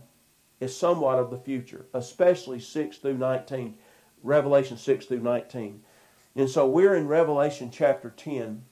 [0.59, 3.77] is somewhat of the future, especially 6 through 19,
[4.23, 5.81] Revelation 6 through 19.
[6.35, 8.63] And so we're in Revelation chapter 10,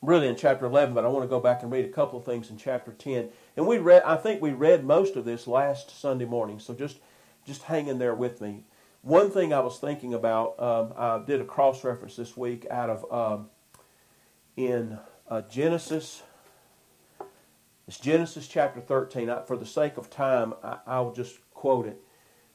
[0.00, 2.24] really in chapter 11, but I want to go back and read a couple of
[2.24, 3.28] things in chapter 10.
[3.56, 6.98] And we read, I think we read most of this last Sunday morning, so just,
[7.44, 8.64] just hang in there with me.
[9.02, 12.88] One thing I was thinking about, um, I did a cross reference this week out
[12.88, 13.50] of um,
[14.56, 14.96] in
[15.28, 16.22] uh, Genesis.
[17.88, 19.28] It's Genesis chapter 13.
[19.28, 20.54] I, for the sake of time,
[20.86, 22.00] I, will just quote it.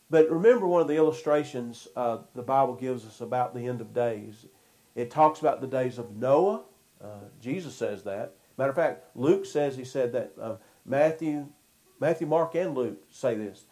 [0.09, 3.93] But remember one of the illustrations uh, the Bible gives us about the end of
[3.93, 4.45] days.
[4.95, 6.63] It talks about the days of Noah.
[7.03, 8.35] Uh, Jesus says that.
[8.57, 10.31] Matter of fact, Luke says he said that.
[10.41, 10.55] Uh,
[10.85, 11.47] Matthew,
[11.99, 13.65] Matthew, Mark, and Luke say this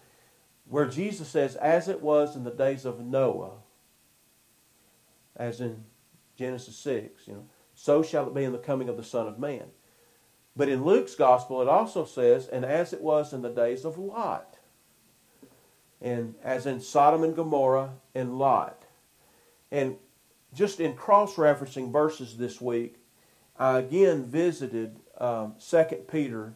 [0.67, 3.57] where Jesus says, as it was in the days of Noah,
[5.35, 5.83] as in
[6.37, 9.37] Genesis 6, you know, so shall it be in the coming of the Son of
[9.37, 9.65] Man.
[10.55, 13.97] But in Luke's gospel, it also says, and as it was in the days of
[13.97, 14.57] Lot,
[16.01, 18.85] and as in Sodom and Gomorrah and Lot.
[19.71, 19.97] And
[20.53, 22.97] just in cross referencing verses this week,
[23.57, 26.53] I again visited um, 2 Peter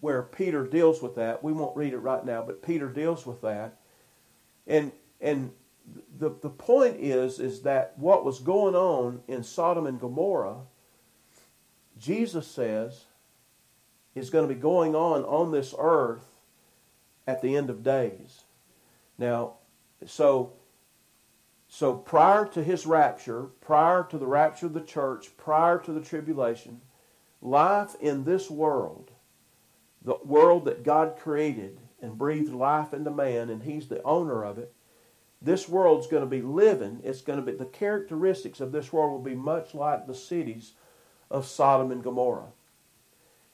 [0.00, 1.42] where Peter deals with that.
[1.42, 3.78] We won't read it right now, but Peter deals with that.
[4.66, 5.52] And and
[6.18, 10.60] the the point is is that what was going on in Sodom and Gomorrah,
[11.98, 13.04] Jesus says,
[14.14, 16.26] is going to be going on on this earth
[17.26, 18.44] at the end of days.
[19.18, 19.54] Now,
[20.06, 20.52] so
[21.68, 26.00] so prior to his rapture, prior to the rapture of the church, prior to the
[26.00, 26.80] tribulation,
[27.42, 29.10] life in this world
[30.06, 34.56] the world that God created and breathed life into man, and He's the owner of
[34.56, 34.72] it,
[35.42, 37.00] this world's going to be living.
[37.04, 40.72] It's going to be the characteristics of this world will be much like the cities
[41.30, 42.52] of Sodom and Gomorrah.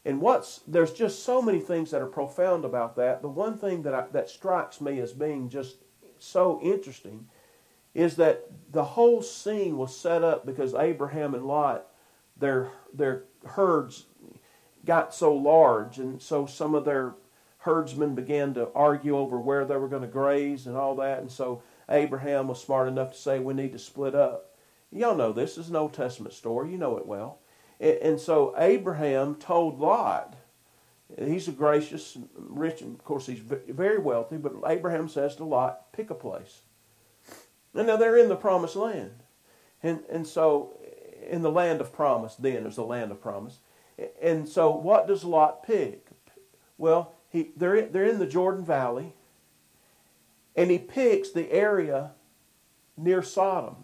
[0.04, 3.22] And what's there's just so many things that are profound about that.
[3.22, 5.76] The one thing that I, that strikes me as being just
[6.18, 7.28] so interesting
[7.94, 11.86] is that the whole scene was set up because Abraham and Lot
[12.36, 14.06] their their herds
[14.84, 17.14] got so large and so some of their
[17.58, 21.30] herdsmen began to argue over where they were going to graze and all that and
[21.30, 24.56] so Abraham was smart enough to say we need to split up.
[24.90, 26.70] Y'all know this is an Old Testament story.
[26.70, 27.38] You know it well.
[27.80, 30.36] And so Abraham told Lot,
[31.18, 35.92] he's a gracious, rich, and of course he's very wealthy, but Abraham says to Lot,
[35.92, 36.60] pick a place.
[37.74, 39.22] And now they're in the promised land.
[39.82, 40.78] And, and so,
[41.28, 43.58] in the land of promise, then was the land of promise.
[44.20, 46.06] And so, what does Lot pick?
[46.78, 49.14] Well, he, they're, they're in the Jordan Valley,
[50.56, 52.12] and he picks the area
[52.96, 53.76] near Sodom,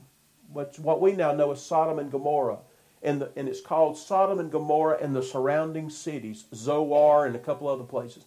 [0.52, 2.59] which what we now know as Sodom and Gomorrah
[3.02, 7.40] and, the, and it's called Sodom and Gomorrah and the surrounding cities, Zoar and a
[7.40, 8.24] couple other places.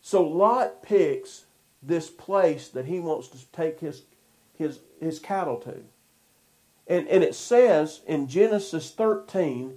[0.00, 1.44] So Lot picks
[1.82, 4.02] this place that he wants to take his,
[4.56, 5.76] his, his cattle to.
[6.86, 9.74] And, and it says in Genesis 13,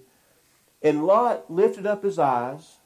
[0.83, 2.77] and Lot lifted up his eyes.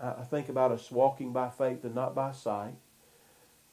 [0.00, 2.74] I think about us walking by faith and not by sight.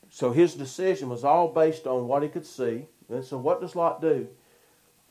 [0.10, 2.88] So his decision was all based on what he could see.
[3.10, 4.27] And so what does Lot do?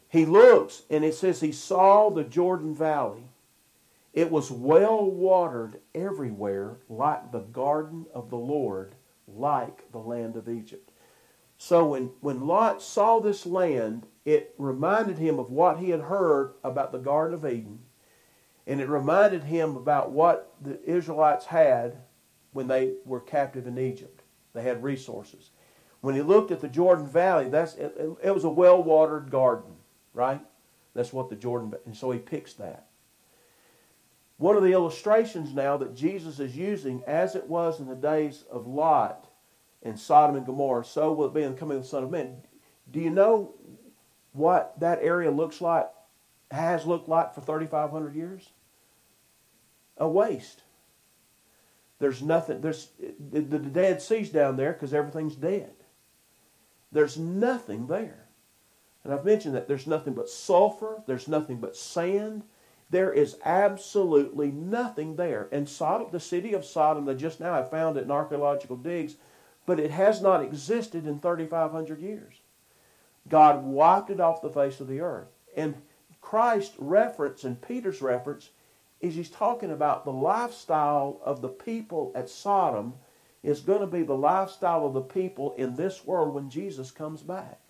[0.08, 3.24] He looks, and it says he saw the Jordan Valley.
[4.12, 8.94] It was well watered everywhere, like the garden of the Lord,
[9.26, 10.90] like the land of Egypt.
[11.58, 16.54] So when, when Lot saw this land, it reminded him of what he had heard
[16.62, 17.80] about the Garden of Eden,
[18.66, 21.96] and it reminded him about what the Israelites had
[22.52, 24.22] when they were captive in Egypt.
[24.52, 25.50] They had resources.
[26.00, 29.74] When he looked at the Jordan Valley, that's it, it was a well-watered garden
[30.14, 30.40] right?
[30.94, 32.86] That's what the Jordan, and so he picks that.
[34.38, 38.44] One of the illustrations now that Jesus is using, as it was in the days
[38.50, 39.28] of Lot
[39.82, 42.10] and Sodom and Gomorrah, so will it be in the coming of the Son of
[42.10, 42.36] Man.
[42.90, 43.54] Do you know
[44.32, 45.88] what that area looks like,
[46.50, 48.50] has looked like for 3,500 years?
[49.98, 50.62] A waste.
[51.98, 55.72] There's nothing, there's the, the Dead Sea's down there because everything's dead.
[56.92, 58.28] There's nothing there.
[59.04, 62.42] And I've mentioned that there's nothing but sulfur, there's nothing but sand.
[62.90, 65.48] There is absolutely nothing there.
[65.50, 69.16] And Sodom, the city of Sodom, they just now have found it in archaeological digs,
[69.66, 72.34] but it has not existed in 3,500 years.
[73.28, 75.28] God wiped it off the face of the earth.
[75.56, 75.76] And
[76.34, 78.50] Christ's reference and Peter's reference
[79.00, 82.94] is he's talking about the lifestyle of the people at Sodom
[83.44, 87.22] is going to be the lifestyle of the people in this world when Jesus comes
[87.22, 87.60] back.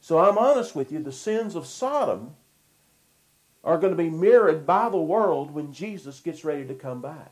[0.00, 2.34] So I'm honest with you, the sins of Sodom
[3.62, 7.30] are going to be mirrored by the world when Jesus gets ready to come back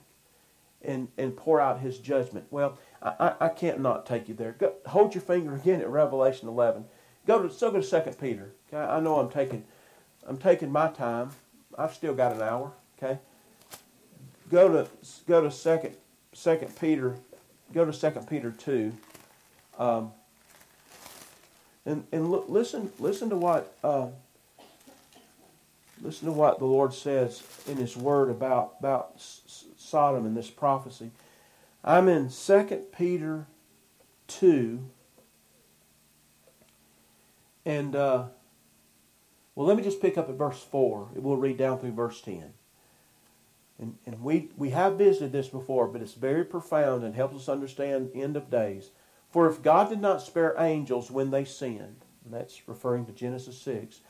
[0.82, 2.46] and, and pour out his judgment.
[2.52, 4.52] Well, I, I can't not take you there.
[4.52, 6.84] Go, hold your finger again at Revelation 11.
[7.26, 8.52] Go to, so go to 2 Peter.
[8.68, 8.78] Okay?
[8.80, 9.64] I know I'm taking,
[10.26, 11.30] I'm taking my time.
[11.78, 12.72] I've still got an hour.
[12.98, 13.18] Okay?
[14.50, 14.88] Go to,
[15.26, 15.92] go to 2,
[16.34, 17.16] 2 Peter,
[17.72, 18.92] go to second Peter 2.
[19.78, 20.12] Um,
[21.84, 24.08] and, and look, listen, listen to what uh,
[26.02, 29.12] listen to what the Lord says in His Word about about
[29.76, 31.10] Sodom and this prophecy.
[31.84, 33.46] I'm in Second Peter
[34.26, 34.84] two,
[37.64, 38.24] and uh,
[39.56, 41.08] well, let me just pick up at verse four.
[41.14, 42.52] We'll read down through verse ten.
[43.78, 47.48] And, and we, we have visited this before, but it's very profound and helps us
[47.48, 48.90] understand end of days.
[49.30, 54.00] For if God did not spare angels when they sinned, that's referring to Genesis 6,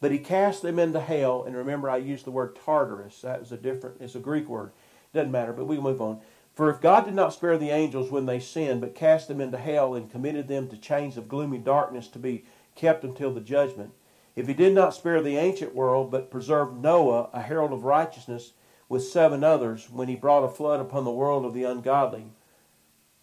[0.00, 3.52] but he cast them into hell, and remember I used the word Tartarus, that was
[3.52, 4.72] a different, it's a Greek word.
[5.14, 6.20] Doesn't matter, but we move on.
[6.54, 9.58] For if God did not spare the angels when they sinned, but cast them into
[9.58, 13.92] hell and committed them to chains of gloomy darkness to be kept until the judgment,
[14.36, 18.52] if he did not spare the ancient world, but preserved Noah, a herald of righteousness,
[18.88, 22.26] with seven others, when he brought a flood upon the world of the ungodly,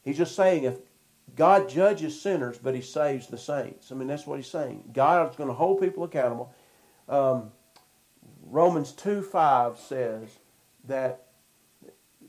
[0.04, 0.80] he's just saying if
[1.36, 3.91] God judges sinners, but He saves the saints.
[3.91, 4.91] I mean, that's what He's saying.
[4.93, 6.54] God is going to hold people accountable.
[7.08, 7.52] Um,
[8.43, 10.30] Romans 2 5 says
[10.86, 11.28] that,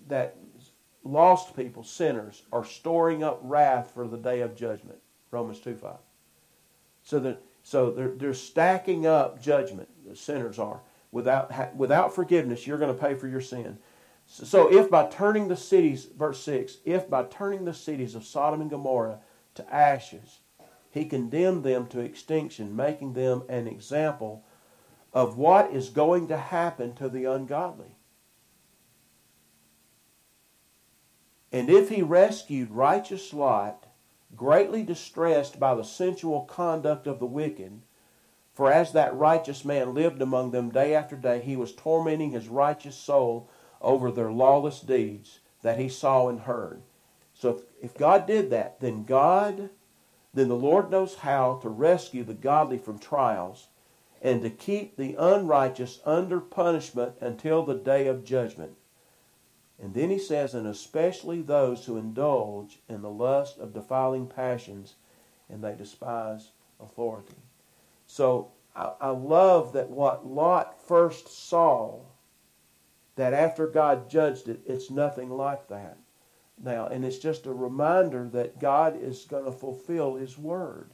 [0.08, 0.36] that
[1.04, 4.98] lost people, sinners, are storing up wrath for the day of judgment.
[5.30, 5.96] Romans 2 5.
[7.02, 10.80] So, that, so they're, they're stacking up judgment, the sinners are.
[11.10, 13.78] Without, without forgiveness, you're going to pay for your sin.
[14.26, 18.62] So if by turning the cities, verse 6, if by turning the cities of Sodom
[18.62, 19.20] and Gomorrah
[19.54, 20.40] to ashes,
[20.90, 24.44] he condemned them to extinction, making them an example
[25.12, 27.96] of what is going to happen to the ungodly.
[31.50, 33.86] And if he rescued righteous Lot,
[34.36, 37.80] greatly distressed by the sensual conduct of the wicked,
[38.54, 42.48] for as that righteous man lived among them day after day, he was tormenting his
[42.48, 43.48] righteous soul
[43.80, 46.82] over their lawless deeds that he saw and heard.
[47.34, 49.70] So if, if God did that, then God,
[50.34, 53.68] then the Lord knows how to rescue the godly from trials
[54.20, 58.72] and to keep the unrighteous under punishment until the day of judgment.
[59.82, 64.94] And then he says, and especially those who indulge in the lust of defiling passions
[65.50, 67.34] and they despise authority.
[68.06, 71.98] So I, I love that what Lot first saw
[73.16, 75.98] that after God judged it, it's nothing like that
[76.62, 76.86] now.
[76.86, 80.92] And it's just a reminder that God is going to fulfill His word.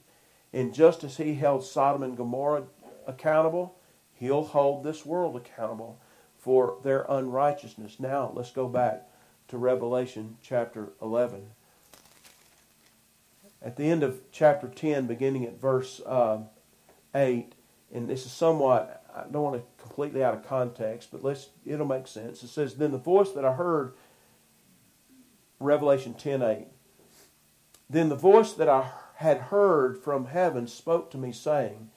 [0.55, 2.65] And just as He held Sodom and Gomorrah
[3.07, 3.79] accountable,
[4.15, 6.01] He'll hold this world accountable
[6.39, 7.99] for their unrighteousness.
[7.99, 9.09] Now, let's go back
[9.49, 11.51] to Revelation chapter 11.
[13.61, 16.39] At the end of chapter 10, beginning at verse uh,
[17.15, 17.53] 8,
[17.93, 21.87] and this is somewhat I don't want to completely out of context, but let's it'll
[21.87, 22.43] make sense.
[22.43, 23.95] It says, Then the voice that I heard,
[25.59, 26.67] Revelation 10 8.
[27.91, 31.91] Then the voice that I had heard from heaven spoke to me, saying,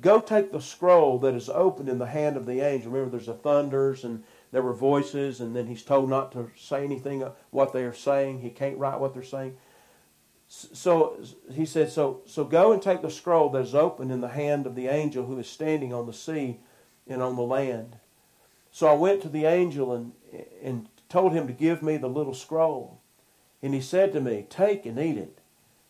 [0.00, 2.92] Go take the scroll that is open in the hand of the angel.
[2.92, 6.84] Remember, there's a thunders and there were voices, and then he's told not to say
[6.84, 8.40] anything what they are saying.
[8.40, 9.56] He can't write what they're saying.
[10.48, 11.18] So
[11.52, 14.66] he said, so, so go and take the scroll that is open in the hand
[14.66, 16.60] of the angel who is standing on the sea
[17.08, 17.96] and on the land.
[18.70, 20.12] So I went to the angel and,
[20.62, 23.00] and told him to give me the little scroll.
[23.62, 25.38] And he said to me, Take and eat it,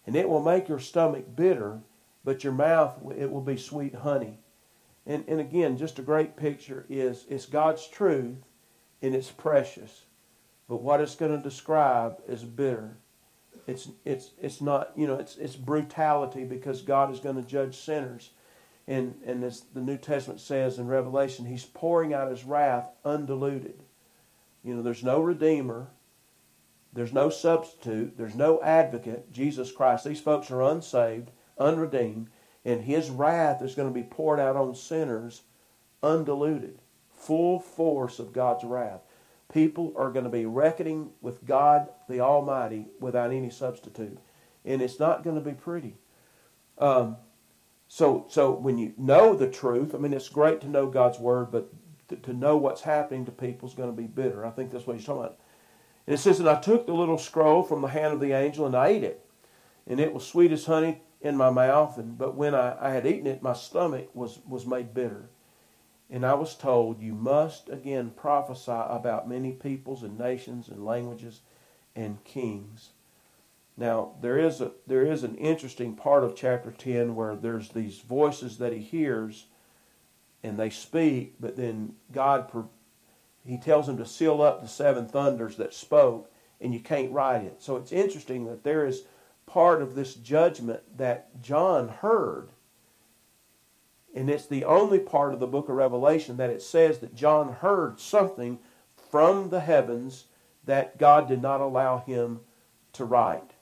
[0.07, 1.81] and it will make your stomach bitter,
[2.27, 4.41] but your mouth it will be sweet honey.
[5.07, 8.39] And, and again, just a great picture is it's God's truth
[9.01, 10.07] and it's precious.
[10.69, 12.97] But what it's going to describe is bitter.
[13.69, 17.77] It's it's it's not you know it's it's brutality because God is going to judge
[17.77, 18.31] sinners,
[18.89, 23.83] and and as the New Testament says in Revelation, He's pouring out His wrath undiluted.
[24.65, 25.89] You know, there's no redeemer,
[26.93, 29.33] there's no substitute, there's no advocate.
[29.33, 30.05] Jesus Christ.
[30.05, 32.29] These folks are unsaved, unredeemed,
[32.65, 35.43] and His wrath is going to be poured out on sinners,
[36.03, 36.79] undiluted,
[37.11, 39.01] full force of God's wrath
[39.53, 44.19] people are going to be reckoning with God the Almighty without any substitute.
[44.65, 45.95] And it's not going to be pretty.
[46.79, 47.17] Um,
[47.89, 51.51] so, so when you know the truth, I mean, it's great to know God's Word,
[51.53, 51.73] but
[52.09, 54.45] to, to know what's happening to people is going to be bitter.
[54.45, 55.39] I think that's what he's talking about.
[56.07, 58.67] And it says, And I took the little scroll from the hand of the angel
[58.67, 59.25] and I ate it.
[59.87, 61.99] And it was sweet as honey in my mouth.
[61.99, 65.29] And, but when I, I had eaten it, my stomach was, was made bitter.
[66.09, 71.41] And I was told, You must again prophesy about many peoples and nations and languages
[71.95, 72.91] and kings.
[73.77, 77.99] Now, there is, a, there is an interesting part of chapter 10 where there's these
[77.99, 79.47] voices that he hears
[80.43, 82.51] and they speak, but then God,
[83.45, 87.43] he tells him to seal up the seven thunders that spoke, and you can't write
[87.43, 87.63] it.
[87.63, 89.03] So it's interesting that there is
[89.47, 92.51] part of this judgment that John heard
[94.17, 97.53] and it's the only part of the book of Revelation that it says that John
[97.53, 98.59] heard something
[99.11, 100.25] from the heavens
[100.65, 102.41] that God did not allow him
[102.95, 103.53] to write.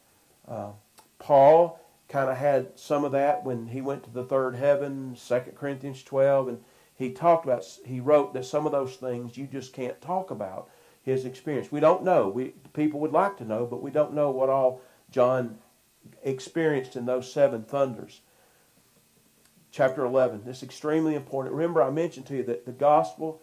[0.47, 0.70] Uh,
[1.18, 5.40] Paul kind of had some of that when he went to the third heaven, 2
[5.57, 9.73] Corinthians 12, and he talked about, he wrote that some of those things you just
[9.73, 10.70] can't talk about
[11.03, 11.73] his experience.
[11.73, 12.29] We don't know.
[12.29, 15.59] We people would like to know, but we don't know what all John
[16.23, 18.21] experienced in those seven thunders
[19.75, 20.43] chapter 11.
[20.45, 21.55] This is extremely important.
[21.55, 23.43] Remember, I mentioned to you that the gospel,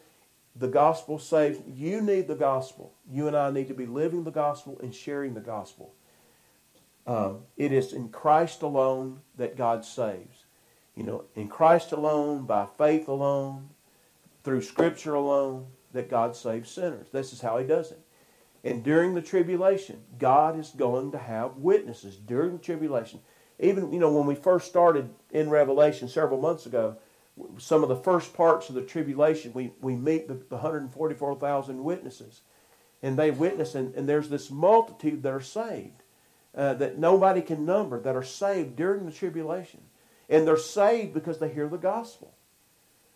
[0.55, 1.59] the gospel saves.
[1.67, 2.93] You need the gospel.
[3.09, 5.93] You and I need to be living the gospel and sharing the gospel.
[7.05, 10.45] Um, it is in Christ alone that God saves.
[10.95, 13.69] You know, in Christ alone, by faith alone,
[14.43, 17.07] through Scripture alone, that God saves sinners.
[17.11, 17.99] This is how He does it.
[18.63, 23.19] And during the tribulation, God is going to have witnesses during the tribulation
[23.61, 26.97] even you know when we first started in Revelation several months ago,
[27.57, 32.41] some of the first parts of the tribulation, we, we meet the, the 144,000 witnesses.
[33.03, 36.03] And they witness, and, and there's this multitude that are saved
[36.53, 39.81] uh, that nobody can number that are saved during the tribulation.
[40.29, 42.35] And they're saved because they hear the gospel.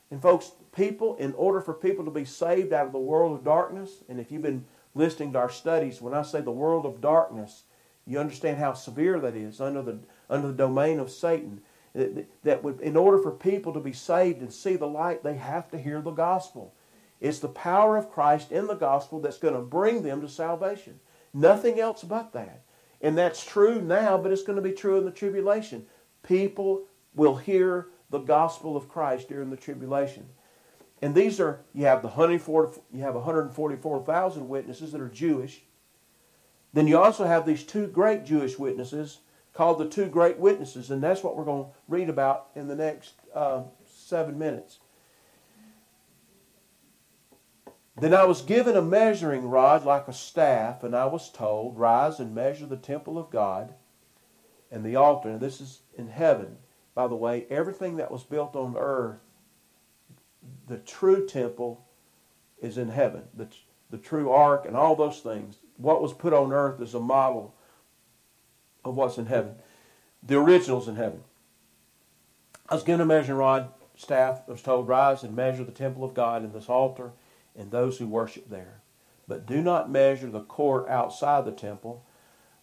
[0.09, 3.43] And folks, people, in order for people to be saved out of the world of
[3.43, 4.65] darkness, and if you've been
[4.95, 7.63] listening to our studies, when I say the world of darkness,
[8.07, 11.61] you understand how severe that is under the under the domain of Satan.
[11.93, 15.35] That that would, in order for people to be saved and see the light, they
[15.35, 16.73] have to hear the gospel.
[17.21, 20.99] It's the power of Christ in the gospel that's going to bring them to salvation.
[21.33, 22.63] Nothing else but that.
[23.01, 25.85] And that's true now, but it's going to be true in the tribulation.
[26.23, 26.83] People
[27.13, 30.25] will hear the gospel of Christ during the tribulation.
[31.05, 35.61] And these are, you have the 140, you have 144,000 witnesses that are Jewish.
[36.73, 39.19] Then you also have these two great Jewish witnesses
[39.53, 42.75] called the two great witnesses, and that's what we're going to read about in the
[42.75, 44.79] next uh, seven minutes.
[48.01, 52.19] Then I was given a measuring rod like a staff, and I was told, Rise
[52.19, 53.75] and measure the temple of God
[54.71, 55.29] and the altar.
[55.29, 56.57] And this is in heaven.
[56.95, 59.19] By the way, everything that was built on earth,
[60.67, 61.85] the true temple
[62.61, 63.23] is in heaven.
[63.33, 63.47] The,
[63.89, 65.57] the true ark and all those things.
[65.77, 67.55] What was put on earth is a model
[68.83, 69.55] of what's in heaven.
[70.23, 71.23] The original's in heaven.
[72.67, 74.41] I was given a measuring rod, staff.
[74.47, 77.11] I was told, Rise and measure the temple of God and this altar
[77.55, 78.81] and those who worship there.
[79.27, 82.05] But do not measure the court outside the temple.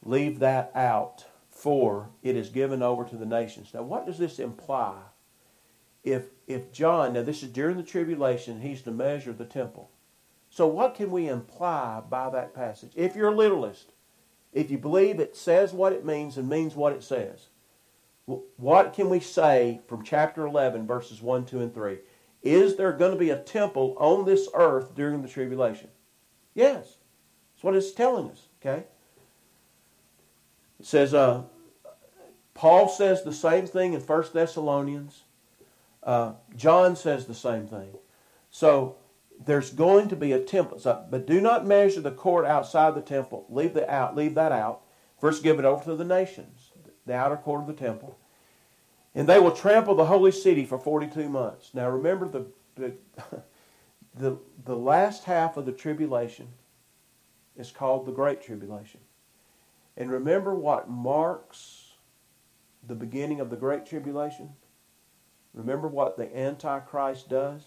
[0.04, 3.72] Leave that out, for it is given over to the nations.
[3.72, 4.94] Now, what does this imply?
[6.04, 9.90] If, if John, now this is during the tribulation, he's to measure the temple.
[10.50, 12.92] So, what can we imply by that passage?
[12.94, 13.92] If you're a literalist,
[14.52, 17.48] if you believe it says what it means and means what it says,
[18.26, 21.98] what can we say from chapter 11, verses 1, 2, and 3?
[22.42, 25.88] Is there going to be a temple on this earth during the tribulation?
[26.54, 26.96] Yes.
[27.54, 28.84] That's what it's telling us, okay?
[30.80, 31.44] It says, uh,
[32.54, 35.22] Paul says the same thing in 1 Thessalonians.
[36.02, 37.94] Uh, John says the same thing.
[38.50, 38.96] So
[39.44, 40.78] there's going to be a temple.
[40.78, 43.46] So, but do not measure the court outside the temple.
[43.48, 44.82] Leave, the out, leave that out.
[45.20, 46.72] First give it over to the nations,
[47.06, 48.18] the outer court of the temple.
[49.14, 51.70] And they will trample the holy city for 42 months.
[51.74, 52.94] Now remember the, the,
[54.14, 56.48] the, the last half of the tribulation
[57.56, 59.00] is called the Great Tribulation.
[59.96, 61.92] And remember what marks
[62.86, 64.54] the beginning of the Great Tribulation?
[65.54, 67.62] Remember what the Antichrist does?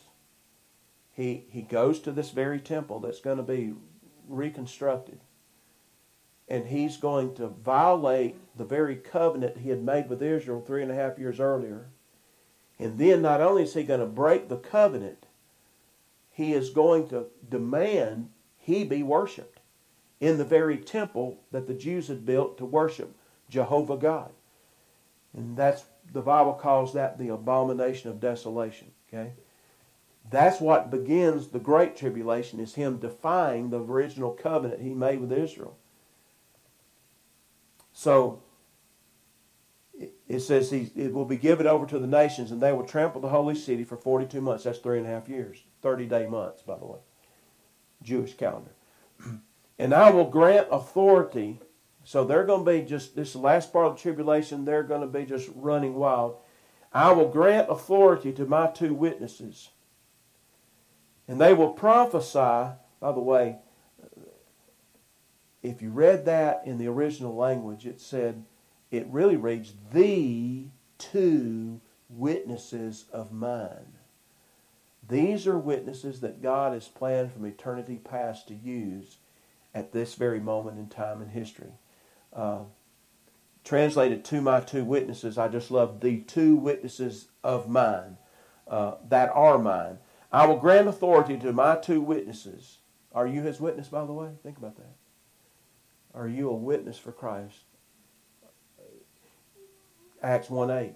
[1.12, 3.74] He, he goes to this very temple that's going to be
[4.28, 5.20] reconstructed
[6.48, 10.92] and he's going to violate the very covenant he had made with Israel three and
[10.92, 11.88] a half years earlier.
[12.78, 15.26] And then not only is he going to break the covenant,
[16.32, 19.60] he is going to demand he be worshiped
[20.20, 23.16] in the very temple that the Jews had built to worship
[23.50, 24.32] Jehovah God.
[25.36, 28.92] And that's the Bible calls that the abomination of desolation.
[29.08, 29.34] Okay?
[30.30, 35.32] That's what begins the great tribulation is him defying the original covenant he made with
[35.32, 35.78] Israel.
[37.94, 38.42] So
[40.28, 43.22] it says he, it will be given over to the nations and they will trample
[43.22, 44.64] the holy city for 42 months.
[44.64, 45.64] That's three and a half years.
[45.82, 47.00] 30 day months, by the way.
[48.04, 48.72] Jewish calendar.
[49.78, 51.60] And I will grant authority.
[52.06, 55.08] So they're going to be just, this last part of the tribulation, they're going to
[55.08, 56.38] be just running wild.
[56.94, 59.70] I will grant authority to my two witnesses.
[61.28, 63.58] And they will prophesy, by the way,
[65.64, 68.46] if you read that in the original language, it said,
[68.92, 70.68] it really reads, the
[71.00, 73.98] two witnesses of mine.
[75.10, 79.18] These are witnesses that God has planned from eternity past to use
[79.74, 81.72] at this very moment in time in history.
[82.36, 82.64] Uh,
[83.64, 88.18] translated to my two witnesses, I just love the two witnesses of mine
[88.68, 90.00] uh, that are mine.
[90.32, 92.80] I will grant authority to my two witnesses.
[93.14, 94.32] Are you his witness, by the way?
[94.44, 94.96] Think about that.
[96.14, 97.56] Are you a witness for Christ?
[100.22, 100.94] Acts 1 8.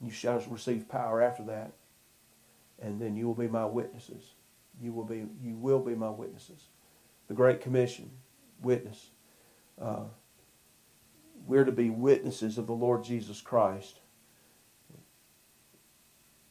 [0.00, 1.72] You shall receive power after that,
[2.80, 4.32] and then you will be my witnesses.
[4.80, 6.64] You will be, you will be my witnesses.
[7.28, 8.10] The Great Commission,
[8.60, 9.10] witness.
[9.80, 10.04] Uh,
[11.46, 13.98] we're to be witnesses of the Lord Jesus Christ.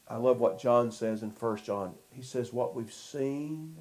[0.08, 1.94] I love what John says in 1 John.
[2.12, 3.78] He says, What we've seen,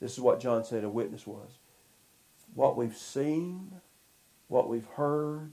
[0.00, 1.58] this is what John said a witness was
[2.54, 3.72] what we've seen,
[4.48, 5.52] what we've heard,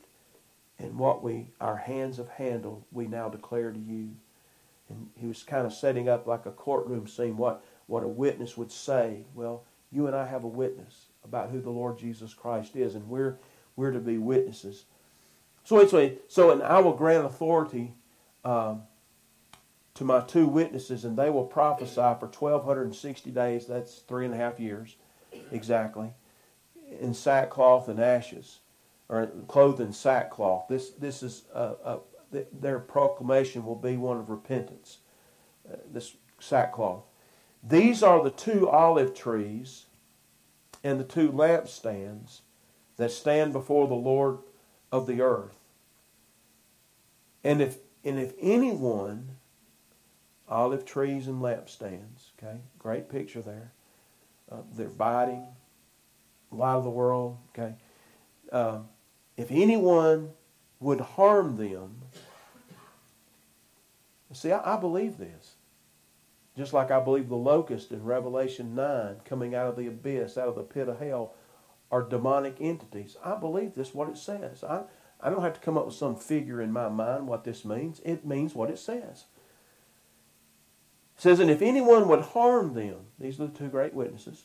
[0.78, 4.16] and what we our hands have handled, we now declare to you.
[4.88, 8.58] And he was kind of setting up like a courtroom scene, what, what a witness
[8.58, 9.26] would say.
[9.36, 13.08] Well, you and I have a witness about who the Lord Jesus Christ is, and
[13.08, 13.38] we're
[13.76, 14.86] we're to be witnesses.
[15.64, 17.94] So anyway, so and I will grant authority
[18.44, 18.82] um,
[19.94, 23.68] to my two witnesses, and they will prophesy for 1,260 days.
[23.68, 24.96] That's three and a half years
[25.52, 26.12] exactly.
[27.00, 28.60] In sackcloth and ashes,
[29.08, 30.68] or clothed in sackcloth.
[30.68, 32.00] This, this is a, a,
[32.52, 34.98] their proclamation will be one of repentance.
[35.72, 37.04] Uh, this sackcloth.
[37.64, 39.86] These are the two olive trees
[40.84, 42.42] and the two lampstands
[42.98, 44.40] that stand before the Lord
[44.92, 45.58] of the earth.
[47.44, 49.38] And if and if anyone
[50.48, 53.72] olive trees and lampstands, okay, great picture there.
[54.52, 55.46] Uh, they're biting,
[56.52, 57.76] light of the world, okay.
[58.52, 58.80] Uh,
[59.38, 60.32] if anyone
[60.80, 62.02] would harm them,
[64.34, 65.56] see, I, I believe this.
[66.60, 70.50] Just like I believe the locust in Revelation 9 coming out of the abyss, out
[70.50, 71.34] of the pit of hell,
[71.90, 73.16] are demonic entities.
[73.24, 74.62] I believe this what it says.
[74.62, 74.82] I,
[75.22, 78.02] I don't have to come up with some figure in my mind what this means.
[78.04, 79.24] It means what it says.
[81.16, 84.44] It says, and if anyone would harm them, these are the two great witnesses,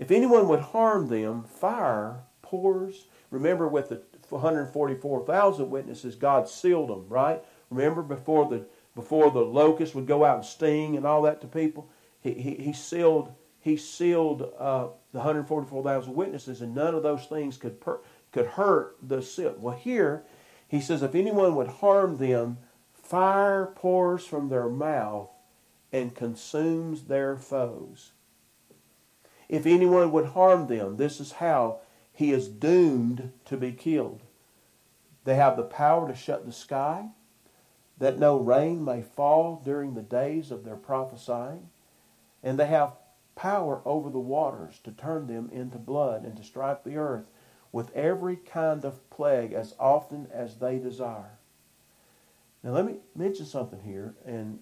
[0.00, 3.06] if anyone would harm them, fire pours.
[3.30, 7.44] Remember, with the 144,000 witnesses, God sealed them, right?
[7.70, 8.66] Remember before the
[8.98, 11.88] before the locust would go out and sting and all that to people,
[12.20, 17.56] he, he, he sealed he sealed uh, the 144,000 witnesses, and none of those things
[17.56, 18.00] could per,
[18.32, 19.54] could hurt the seal.
[19.56, 20.24] Well, here
[20.66, 22.58] he says, if anyone would harm them,
[22.92, 25.30] fire pours from their mouth
[25.92, 28.12] and consumes their foes.
[29.48, 31.80] If anyone would harm them, this is how
[32.12, 34.22] he is doomed to be killed.
[35.24, 37.10] They have the power to shut the sky
[37.98, 41.68] that no rain may fall during the days of their prophesying.
[42.42, 42.96] And they have
[43.34, 47.26] power over the waters to turn them into blood and to strike the earth
[47.72, 51.38] with every kind of plague as often as they desire.
[52.62, 54.58] Now, let me mention something here, and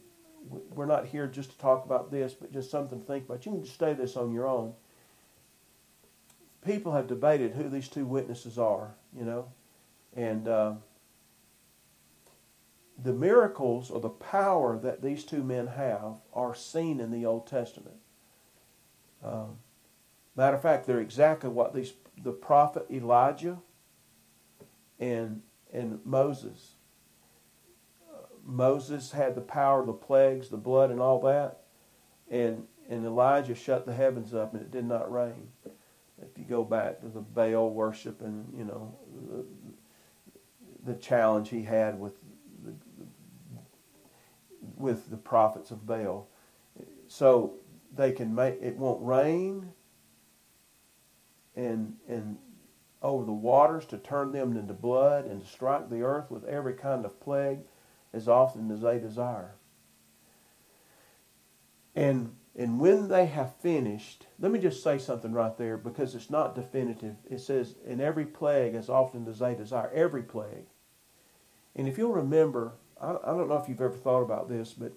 [0.75, 3.47] we're not here just to talk about this, but just something to think about.
[3.47, 4.75] You can study this on your own.
[6.65, 9.49] People have debated who these two witnesses are, you know,
[10.15, 10.75] and uh,
[13.03, 17.47] the miracles or the power that these two men have are seen in the Old
[17.47, 17.97] Testament.
[19.23, 19.59] Um,
[20.35, 21.93] matter of fact, they're exactly what these
[22.23, 23.59] the prophet Elijah
[24.99, 25.43] and
[25.73, 26.73] and Moses.
[28.09, 31.63] Uh, Moses had the power of the plagues, the blood, and all that,
[32.31, 35.49] and and Elijah shut the heavens up and it did not rain.
[36.23, 38.97] If you go back to the Baal worship and you know
[39.29, 42.15] the, the challenge he had with
[44.77, 46.29] with the prophets of Baal.
[47.09, 47.55] So
[47.95, 49.73] they can make it won't rain
[51.55, 52.37] and and
[53.03, 56.75] over the waters to turn them into blood and to strike the earth with every
[56.75, 57.61] kind of plague
[58.13, 59.55] as often as they desire.
[61.95, 66.31] And and when they have finished, let me just say something right there because it's
[66.31, 67.17] not definitive.
[67.31, 69.91] It says, in every plague as often as they desire.
[69.93, 70.65] Every plague.
[71.75, 74.93] And if you'll remember, I, I don't know if you've ever thought about this, but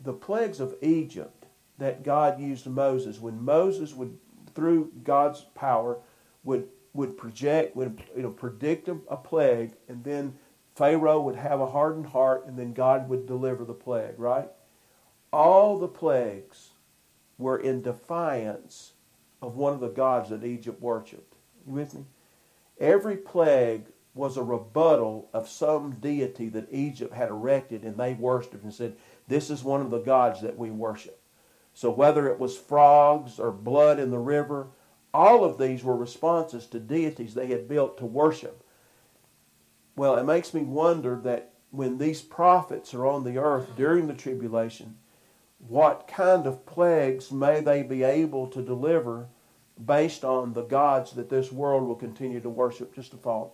[0.00, 1.46] the plagues of Egypt
[1.78, 4.16] that God used Moses, when Moses would,
[4.54, 5.98] through God's power,
[6.42, 10.38] would would project, would you know, predict a, a plague, and then
[10.76, 14.14] Pharaoh would have a hardened heart, and then God would deliver the plague.
[14.18, 14.48] Right?
[15.32, 16.70] All the plagues
[17.36, 18.92] were in defiance
[19.42, 21.34] of one of the gods that Egypt worshipped.
[21.66, 22.04] You with me?
[22.78, 28.62] Every plague was a rebuttal of some deity that Egypt had erected and they worshipped
[28.62, 28.96] and said,
[29.26, 31.20] This is one of the gods that we worship.
[31.74, 34.68] So whether it was frogs or blood in the river,
[35.12, 38.64] all of these were responses to deities they had built to worship.
[39.96, 44.14] Well, it makes me wonder that when these prophets are on the earth during the
[44.14, 44.96] tribulation,
[45.58, 49.26] what kind of plagues may they be able to deliver
[49.84, 52.94] based on the gods that this world will continue to worship?
[52.94, 53.50] Just a thought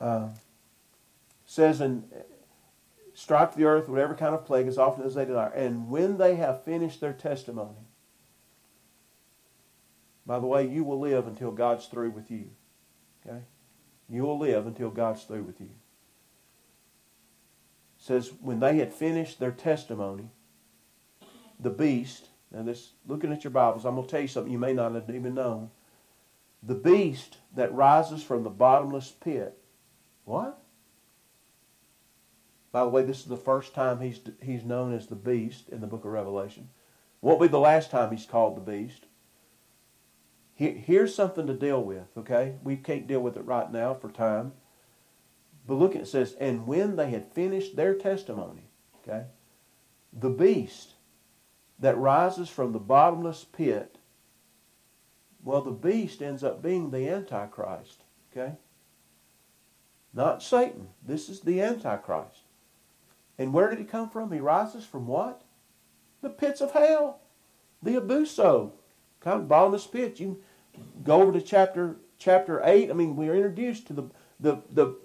[0.00, 0.28] uh,
[1.46, 2.04] says, and
[3.14, 5.50] strike the earth with every kind of plague as often as they desire.
[5.50, 7.88] And when they have finished their testimony,
[10.24, 12.50] by the way, you will live until God's through with you.
[13.26, 13.40] Okay?
[14.08, 15.70] You will live until God's through with you.
[17.98, 20.28] It says, when they had finished their testimony,
[21.58, 24.58] the beast, now this looking at your Bibles, I'm going to tell you something you
[24.58, 25.70] may not have even known.
[26.62, 29.57] The beast that rises from the bottomless pit
[30.28, 30.62] what?
[32.70, 35.80] By the way, this is the first time he's, he's known as the beast in
[35.80, 36.68] the book of Revelation.
[37.20, 39.06] Won't be the last time he's called the beast.
[40.54, 42.56] here's something to deal with, okay?
[42.62, 44.52] We can't deal with it right now for time.
[45.66, 48.68] But look, it says, and when they had finished their testimony,
[49.08, 49.24] Okay?
[50.12, 50.94] The beast
[51.78, 53.98] that rises from the bottomless pit,
[55.42, 58.04] well, the beast ends up being the Antichrist.
[58.30, 58.54] Okay?
[60.14, 60.88] Not Satan.
[61.06, 62.42] This is the Antichrist.
[63.38, 64.32] And where did he come from?
[64.32, 65.42] He rises from what?
[66.22, 67.20] The pits of hell.
[67.82, 68.72] The abussos.
[69.20, 70.18] Kind of bottomless pit.
[70.18, 70.42] You
[71.04, 72.90] go over to chapter chapter eight.
[72.90, 74.04] I mean, we are introduced to the
[74.40, 74.96] the the,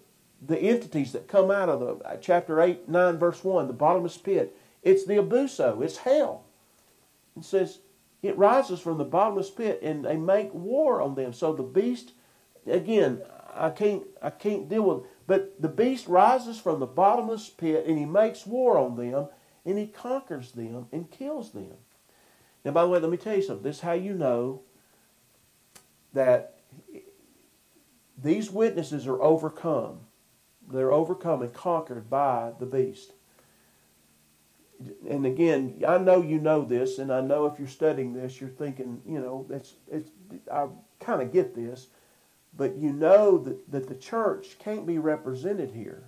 [0.41, 4.17] the entities that come out of the uh, chapter eight, nine, verse one, the bottomless
[4.17, 4.55] pit.
[4.81, 6.45] It's the abussos, it's hell.
[7.37, 7.79] It says
[8.21, 11.33] it rises from the bottomless pit and they make war on them.
[11.33, 12.11] So the beast
[12.65, 13.21] again,
[13.55, 15.11] I can't I can't deal with it.
[15.27, 19.27] but the beast rises from the bottomless pit and he makes war on them
[19.65, 21.73] and he conquers them and kills them.
[22.65, 23.63] Now, by the way, let me tell you something.
[23.63, 24.61] This is how you know
[26.13, 26.59] that
[28.21, 29.99] these witnesses are overcome.
[30.71, 33.13] They're overcome and conquered by the beast.
[35.09, 38.49] And again, I know you know this, and I know if you're studying this, you're
[38.49, 40.09] thinking, you know, it's, it's,
[40.51, 40.67] I
[40.99, 41.87] kind of get this.
[42.55, 46.03] But you know that, that the church can't be represented here.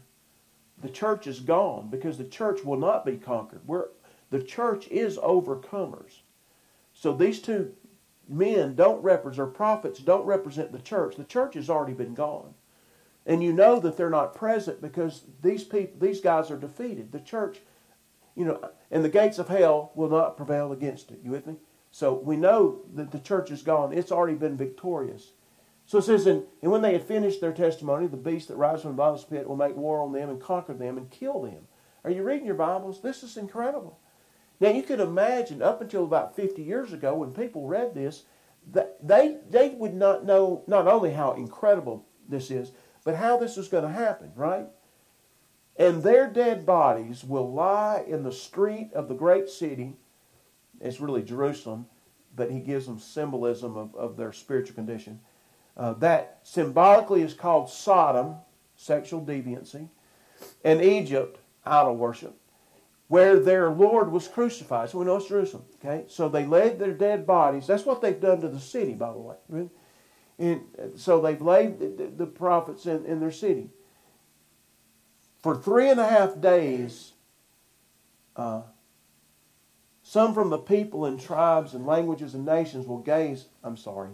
[0.81, 3.61] The church is gone because the church will not be conquered.
[3.65, 3.87] We're,
[4.29, 6.19] the church is overcomers.
[6.93, 7.73] So these two
[8.27, 11.15] men don't represent, or prophets don't represent the church.
[11.15, 12.53] The church has already been gone.
[13.25, 17.11] And you know that they're not present because these people, these guys are defeated.
[17.11, 17.59] The church,
[18.35, 21.21] you know, and the gates of hell will not prevail against it.
[21.23, 21.55] You with me?
[21.91, 23.93] So we know that the church is gone.
[23.93, 25.31] It's already been victorious.
[25.85, 28.81] So it says, and, and when they had finished their testimony, the beast that rises
[28.81, 31.67] from the bottomless pit will make war on them and conquer them and kill them.
[32.03, 33.01] Are you reading your Bibles?
[33.01, 33.99] This is incredible.
[34.59, 38.23] Now you could imagine up until about 50 years ago when people read this,
[38.71, 42.71] that they, they would not know not only how incredible this is,
[43.03, 44.65] but how this is going to happen, right?
[45.77, 49.97] And their dead bodies will lie in the street of the great city.
[50.81, 51.85] It's really Jerusalem,
[52.35, 55.19] but he gives them symbolism of, of their spiritual condition
[55.77, 58.35] uh, that symbolically is called Sodom,
[58.75, 59.89] sexual deviancy,
[60.63, 62.35] and Egypt, idol worship,
[63.07, 64.89] where their Lord was crucified.
[64.89, 65.63] So we know it's Jerusalem.
[65.83, 67.67] Okay, so they laid their dead bodies.
[67.67, 69.69] That's what they've done to the city, by the way.
[70.37, 70.61] And
[70.95, 73.69] so they've laid the, the prophets in, in their city.
[75.39, 77.13] For three and a half days,
[78.35, 78.63] uh,
[80.03, 83.45] some from the people and tribes and languages and nations will gaze.
[83.63, 84.09] I'm sorry.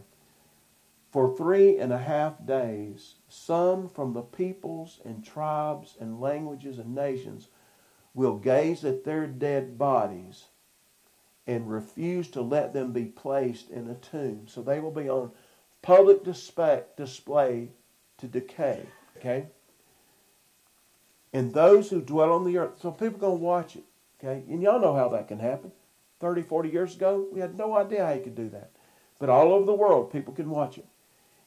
[1.11, 6.95] For three and a half days, some from the peoples and tribes and languages and
[6.95, 7.49] nations
[8.13, 10.45] will gaze at their dead bodies
[11.45, 14.47] and refuse to let them be placed in a tomb.
[14.47, 15.31] So they will be on
[15.81, 16.83] public display,
[18.17, 18.85] to decay.
[19.17, 19.47] Okay?
[21.33, 23.83] And those who dwell on the earth, so people are going to watch it.
[24.23, 24.43] Okay?
[24.49, 25.73] And y'all know how that can happen.
[26.21, 28.71] 30, 40 years ago, we had no idea how you could do that.
[29.19, 30.85] But all over the world, people can watch it.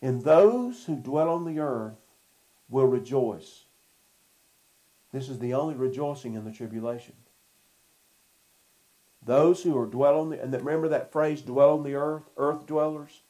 [0.05, 1.97] And those who dwell on the earth
[2.69, 3.65] will rejoice.
[5.13, 7.15] This is the only rejoicing in the tribulation.
[9.25, 12.67] Those who are dwell on the and remember that phrase dwell on the earth, earth
[12.67, 13.23] dwellers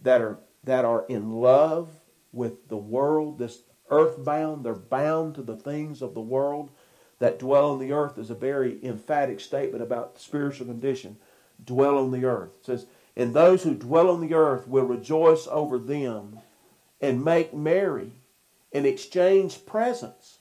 [0.00, 1.88] that are that are in love
[2.30, 6.70] with the world, this earthbound, they're bound to the things of the world
[7.18, 11.16] that dwell on the earth is a very emphatic statement about the spiritual condition.
[11.64, 12.58] Dwell on the earth.
[12.60, 16.38] It says and those who dwell on the earth will rejoice over them
[17.00, 18.12] and make merry
[18.72, 20.38] and exchange presents.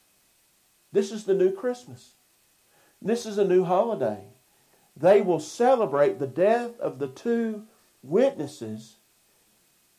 [0.91, 2.13] This is the new Christmas.
[3.01, 4.25] This is a new holiday.
[4.95, 7.63] They will celebrate the death of the two
[8.03, 8.97] witnesses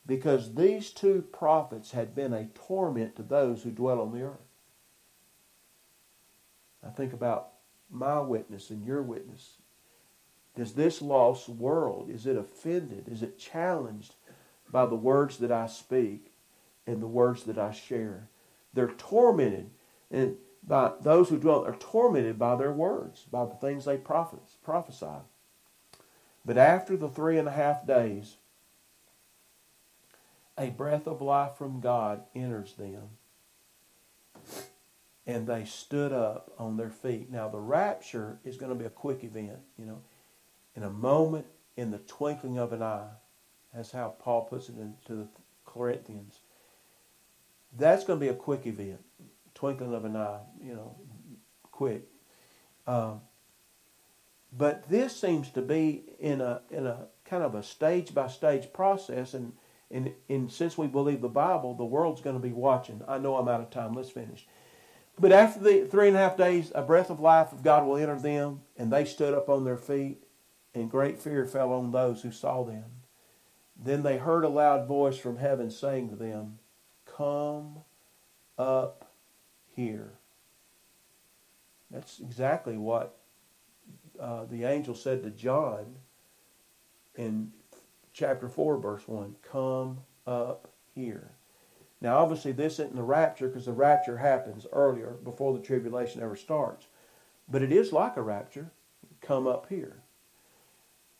[0.05, 4.37] because these two prophets had been a torment to those who dwell on the earth.
[6.85, 7.49] I think about
[7.89, 9.57] my witness and your witness
[10.55, 13.07] does this lost world, is it offended?
[13.07, 14.15] Is it challenged
[14.71, 16.31] by the words that I speak
[16.85, 18.29] and the words that I share?
[18.73, 19.71] They're tormented
[20.11, 25.21] and by those who dwell are tormented by their words, by the things they prophesy.
[26.45, 28.37] But after the three and a half days,
[30.57, 33.09] a breath of life from God enters them.
[35.25, 37.31] And they stood up on their feet.
[37.31, 40.01] Now the rapture is going to be a quick event, you know
[40.75, 41.45] in a moment,
[41.77, 43.09] in the twinkling of an eye.
[43.73, 45.27] That's how Paul puts it into the
[45.65, 46.39] Corinthians.
[47.77, 49.03] That's going to be a quick event,
[49.55, 50.95] twinkling of an eye, you know,
[51.71, 52.03] quick.
[52.85, 53.21] Um,
[54.55, 58.71] but this seems to be in a in a kind of a stage by stage
[58.71, 59.53] process, and,
[59.89, 63.01] and and since we believe the Bible, the world's going to be watching.
[63.07, 63.93] I know I'm out of time.
[63.93, 64.45] Let's finish.
[65.19, 67.97] But after the three and a half days, a breath of life of God will
[67.97, 70.22] enter them, and they stood up on their feet,
[70.73, 72.85] and great fear fell on those who saw them.
[73.81, 76.59] Then they heard a loud voice from heaven saying to them,
[77.05, 77.79] Come
[78.57, 79.11] up
[79.75, 80.13] here.
[81.91, 83.17] That's exactly what
[84.19, 85.95] uh, the angel said to John
[87.15, 87.51] in
[88.13, 89.35] chapter 4, verse 1.
[89.43, 91.31] Come up here.
[92.01, 96.35] Now, obviously, this isn't the rapture because the rapture happens earlier before the tribulation ever
[96.35, 96.87] starts.
[97.47, 98.71] But it is like a rapture.
[99.21, 100.03] Come up here.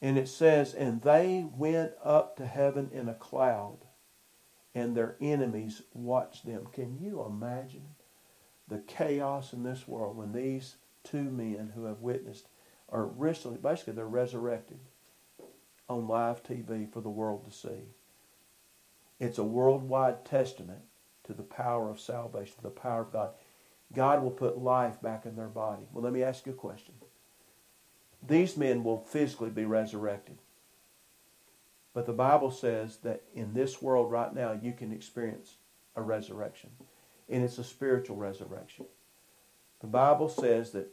[0.03, 3.77] And it says, And they went up to heaven in a cloud,
[4.75, 6.67] and their enemies watched them.
[6.73, 7.95] Can you imagine
[8.67, 10.75] the chaos in this world when these
[11.05, 12.49] two men who have witnessed
[12.89, 14.79] are recently, basically, they're resurrected
[15.87, 17.85] on live TV for the world to see?
[19.21, 20.81] It's a worldwide testament
[21.23, 23.29] to the power of salvation, to the power of God.
[23.93, 25.83] God will put life back in their body.
[25.93, 26.95] Well, let me ask you a question.
[28.26, 30.38] These men will physically be resurrected.
[31.93, 35.57] But the Bible says that in this world right now, you can experience
[35.95, 36.71] a resurrection.
[37.30, 38.86] And it's a spiritual resurrection.
[39.82, 40.88] The Bible says that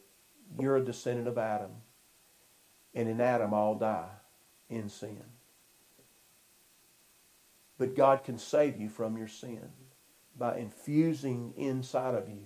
[0.58, 1.70] you're a descendant of Adam.
[2.94, 4.10] And in Adam, all die
[4.68, 5.22] in sin.
[7.78, 9.70] But God can save you from your sin
[10.38, 12.44] by infusing inside of you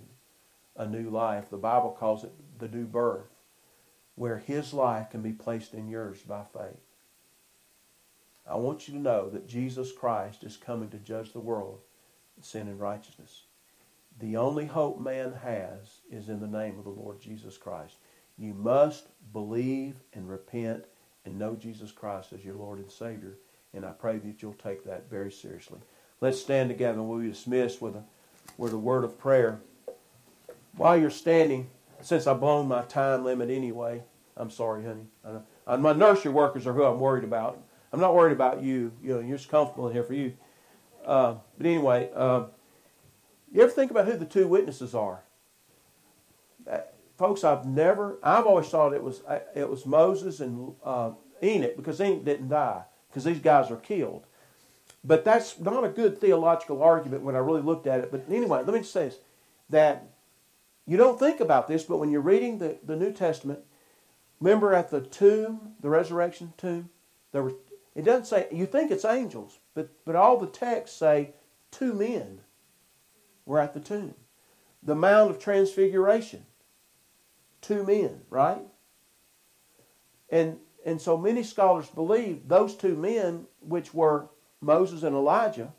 [0.77, 1.51] a new life.
[1.51, 3.34] The Bible calls it the new birth,
[4.15, 6.81] where His life can be placed in yours by faith.
[8.49, 11.81] I want you to know that Jesus Christ is coming to judge the world
[12.41, 13.45] sin and righteousness.
[14.21, 17.97] The only hope man has is in the name of the Lord Jesus Christ.
[18.37, 20.85] You must believe and repent
[21.25, 23.39] and know Jesus Christ as your Lord and Savior
[23.75, 25.81] and I pray that you'll take that very seriously.
[26.21, 28.05] Let's stand together and we'll be dismissed with a,
[28.57, 29.59] with a word of prayer.
[30.77, 31.69] While you're standing,
[32.05, 34.03] since I've blown my time limit anyway,
[34.37, 35.07] I'm sorry, honey.
[35.67, 37.63] And my nursery workers are who I'm worried about.
[37.93, 38.93] I'm not worried about you.
[39.03, 40.35] You know, you're just comfortable in here for you.
[41.07, 42.45] Uh, but anyway, uh,
[43.53, 45.23] you ever think about who the two witnesses are?
[46.71, 46.79] Uh,
[47.17, 48.19] folks, I've never.
[48.23, 52.49] I've always thought it was uh, it was Moses and uh, Enoch because Enoch didn't
[52.49, 54.27] die because these guys are killed.
[55.05, 58.11] But that's not a good theological argument when I really looked at it.
[58.11, 59.19] But anyway, let me just say this
[59.71, 60.14] that
[60.87, 63.61] you don't think about this, but when you're reading the, the New Testament,
[64.41, 66.91] remember at the tomb, the resurrection tomb,
[67.33, 67.55] there was
[67.95, 71.35] it doesn't say you think it's angels, but but all the texts say
[71.71, 72.41] two men
[73.47, 74.15] were at the tomb.
[74.83, 76.45] The Mount of Transfiguration,
[77.61, 78.63] two men, right?
[80.29, 84.29] And and so many scholars believe those two men, which were
[84.61, 85.73] Moses and Elijah,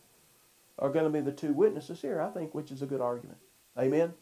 [0.80, 3.38] are going to be the two witnesses here, I think, which is a good argument.
[3.78, 4.14] Amen?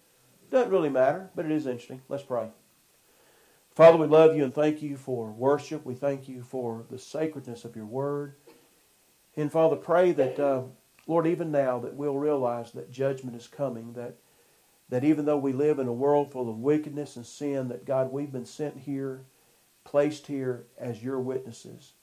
[0.54, 2.04] Doesn't really matter, but it is interesting.
[2.08, 2.49] Let's pray.
[3.72, 5.84] Father, we love you and thank you for worship.
[5.84, 8.36] We thank you for the sacredness of your word.
[9.36, 10.62] And Father, pray that, uh,
[11.08, 14.18] Lord, even now that we'll realize that judgment is coming, that,
[14.89, 18.12] that even though we live in a world full of wickedness and sin, that God,
[18.12, 19.26] we've been sent here
[19.86, 21.93] placed here as your witnesses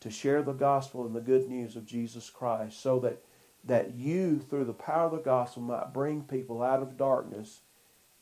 [0.00, 3.22] to share the gospel and the good news of Jesus Christ so that,
[3.62, 7.60] that you, through the power of the gospel, might bring people out of darkness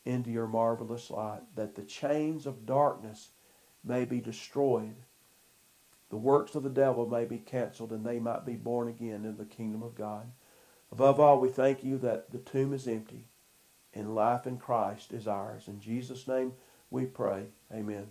[0.05, 3.31] into your marvelous light, that the chains of darkness
[3.85, 4.97] may be destroyed,
[6.11, 9.37] the works of the devil may be canceled, and they might be born again in
[9.37, 10.31] the kingdom of God.
[10.91, 13.27] Above all, we thank you that the tomb is empty
[13.95, 15.69] and life in Christ is ours.
[15.69, 16.53] In Jesus' name
[16.91, 17.47] we pray.
[17.73, 18.09] Amen.